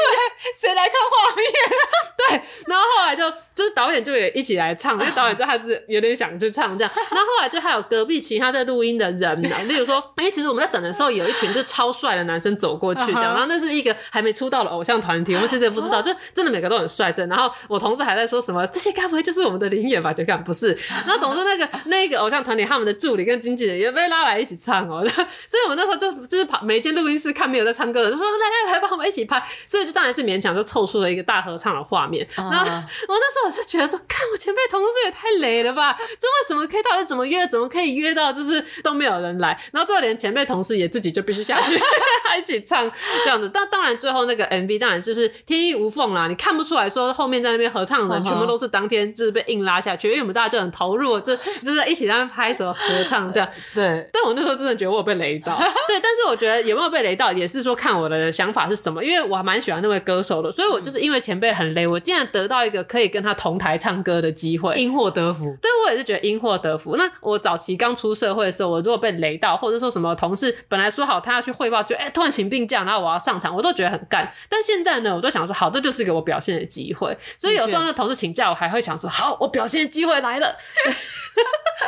[0.54, 1.52] 谁来看画面？”
[2.18, 2.42] 对。
[2.68, 3.29] 然后后来就。
[3.30, 6.92] So 就是导演就也一起来唱， 因为导演知道他是有点想去唱这样。
[7.12, 17.28] 然后后来就还有隔壁其他在录音的人，例如说，因为其实我们在等的时候，有一群就超帅的男生走过去这样，然后那是一个还没出道的偶像团体，我们其实也不知道， 就真的每个都很帅真。
[17.28, 20.14] 然后我同事还在说什么，这些该不会就是我们的临演吧？
[20.14, 20.72] 就看不是。
[21.06, 32.26] 然后总之那个那个偶像团体他们的助理跟经纪人也被拉来一起唱哦，所以我们那时候就就是跑每一间录音室看没有在唱歌的，就说来来来帮我们一起拍，所以就当然是勉强就凑出了一个大合唱的画面。
[32.36, 41.76] 然后我那时候我是觉得说，看我前辈同事也太雷了吧，这为什么可以到底怎么约，怎么可以约到就是都没有人来，然后最后连前辈同事也自己就必须下去
[42.38, 42.90] 一起唱
[43.24, 43.50] 这样子。
[43.52, 53.50] 但当然最后那个 MV 当然就是天衣无缝啦，你看不出来说后面在那边合唱的人全部都是当天就是被硬拉下去，因为我们大家就很投入，就就是一起在那边拍手合唱这样。
[53.74, 55.58] 对，但我那时候真的觉得我有被雷到。
[55.88, 65.46] 对，但是我觉得有没有被雷到，也是说看我的想法是什么，因为我还蛮喜欢那位歌手的，所以我就是因为前辈很雷，我竟然得到一个可以跟他同台唱歌的机会，因祸得福。
[65.62, 66.96] 对，我也是觉得因祸得福。
[66.96, 74.32] 那我早期刚出社会的时候，我如果被雷到，或者说什么同事本来说好他要去汇报，就哎、欸、突然请病假，然后我要上场，我都觉得很干。
[74.48, 77.18] 但现在呢，我都想说好，这就是一个我表现的机会。
[77.38, 80.56] 所以有时候那同事请假，我还会想说好，我表现的机会来了。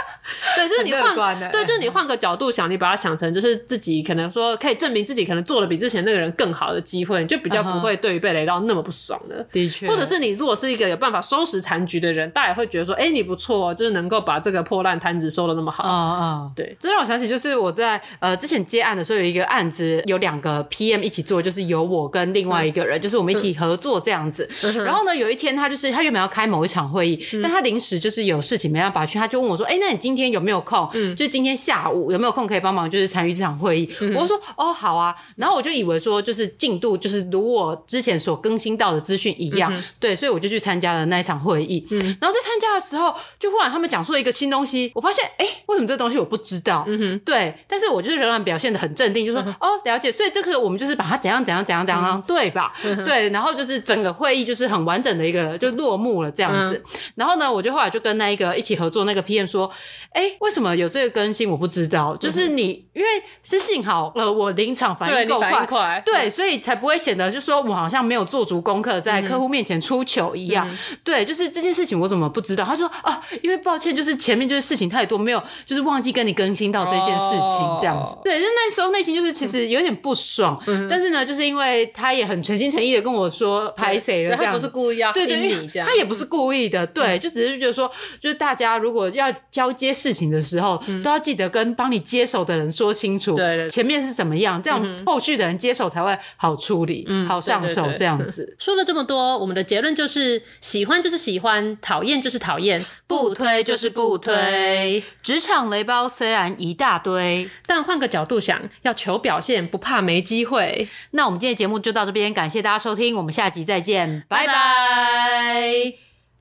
[0.68, 9.46] 对，就是你换，对，就是你换个角度想，你把它想成就是自己可能说可以证明自己可能做的比之前那个人更好的机会，你就比较不会对于被雷到那么不爽了。
[9.52, 15.84] 的确，或者是你如果是一个有办法收拾残局的人，大家也会觉得说，哎、欸，你不错，就是能够把这个破烂摊子收的那么好。
[15.84, 24.48] 啊啊、嗯嗯，对，这让我想起就是我在呃之前接案的时候，有一个案子有两个 PM 一起做，就是有我跟另外一个人，嗯、就是我们一起合作这样子。
[24.64, 30.90] 嗯、然后呢，有一天他就是他原本要开某一场会议，嗯、但他临时就是有事情没办法去，他就问我说，哎、欸，那你今天有没有空？
[30.94, 33.90] 嗯，就是今天下午有没有空可以帮忙，就是参与这场会议？
[34.02, 35.16] 嗯、我就说哦，好啊。
[35.38, 41.86] 然后我就以为说就是进度就是如我之前所更新到的资讯一样，嗯、对，所以我就去参加了那一场会议。
[41.92, 46.84] 嗯，然后在参加的时候，就忽然他们讲出了一个新东西，我发现哎，为什么这个东西我不知道？
[46.88, 50.12] 嗯哼，对，但是我就是仍然表现的很镇定，就说、嗯、哦，了解。
[50.12, 52.74] 所以这个我们就是把它怎样怎样怎样怎样，嗯、对吧？
[52.84, 56.76] 嗯、对，然后就是整个会议就是很完整的一个就落幕了这样子。
[56.76, 59.70] 嗯、然后呢，我就后来就跟那一个一起合作那个 PM 说，
[60.12, 61.50] 哎，为什么有这个更新？
[61.50, 63.08] 我不知道，就是你因为
[63.44, 70.68] 是幸好呃我临场反应够快，快对，所以才不会显得就是说我好像没有做足功课，在客户面前出糗一样。
[70.70, 72.66] 嗯、对，就是这件事情我怎么不知道？
[72.66, 78.14] 他说啊，因为抱歉，就是前面就是事情太多，没有就是忘记跟你更新到这件事情这样子。
[78.14, 87.90] 哦、对，就那时候内心就是其实有点不爽，嗯、但是呢，就是因为他也很诚心诚意的跟我说拍谁了这样，他不是故意要阴你这样，他也不是故意的，对，就只是觉得说，
[88.20, 98.56] 就是大家如果要交接事情的时候，嗯、都要记得跟帮你接手的人说清楚，对，前面是怎么样，这样后续的人接手才会好处理，嗯，好上手这样子。
[98.58, 105.04] 说了这么多，我们的结论就是：喜欢就是喜欢，讨厌就是讨厌，不推就是不推。
[105.22, 110.88] 职场雷包虽然一大堆，但换个角度想，要求表现，不怕没机会。
[111.12, 115.94] 那我们今天节目就到这边，感谢大家收听，我们下集再见，拜拜。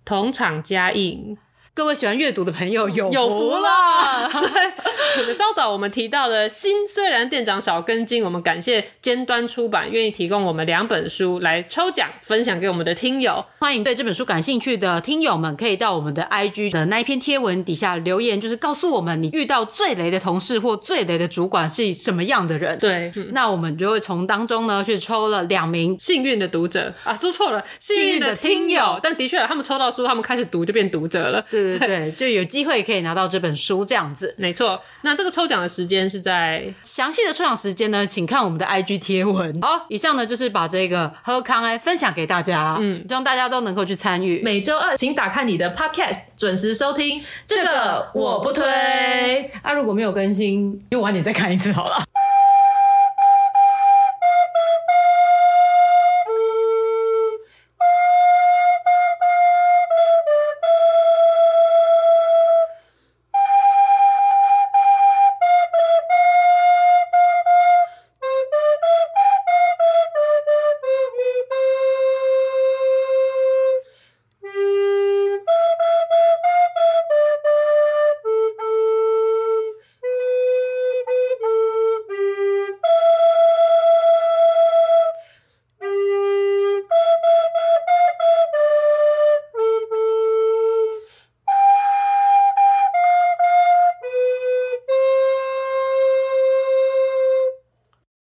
[0.05, 1.50] 同场加映。
[1.81, 4.29] 各位喜欢阅读的朋友有有福了。
[5.17, 13.43] 对，稍早我们提到的新虽然店长少根筋，我们感谢尖端出版愿意提供我们两本书来抽奖分享给我们的听友。
[13.61, 22.79] 欢迎对这本书感兴趣的听友们可以到我们的 IG 的那一篇贴文底下留言，就是告诉我们你遇到最雷的同事或最雷的主管是什么样的人。
[22.79, 29.01] 对，嗯、那我们就会从当中呢去抽了两名幸运的读者啊，说错了，幸运的听友。
[29.03, 31.43] 但的确，他们抽到书，他们开始读就变读者了。
[31.51, 34.81] 对对对，就有机会可以拿到这本书这样子，没错。
[35.03, 39.61] 那这个抽奖的时间是在详细的抽奖时间呢，请看我们的 IG 贴文。
[39.61, 44.41] 好，以上呢就是把这个喝康哎分享给大家，嗯，希望大家都能够去参与。
[44.43, 47.23] 每周二请打开你的 Podcast，准时收听。
[47.47, 49.51] 这个我不推。
[49.63, 51.97] 啊，如果没有更新，就晚点再看一次好了。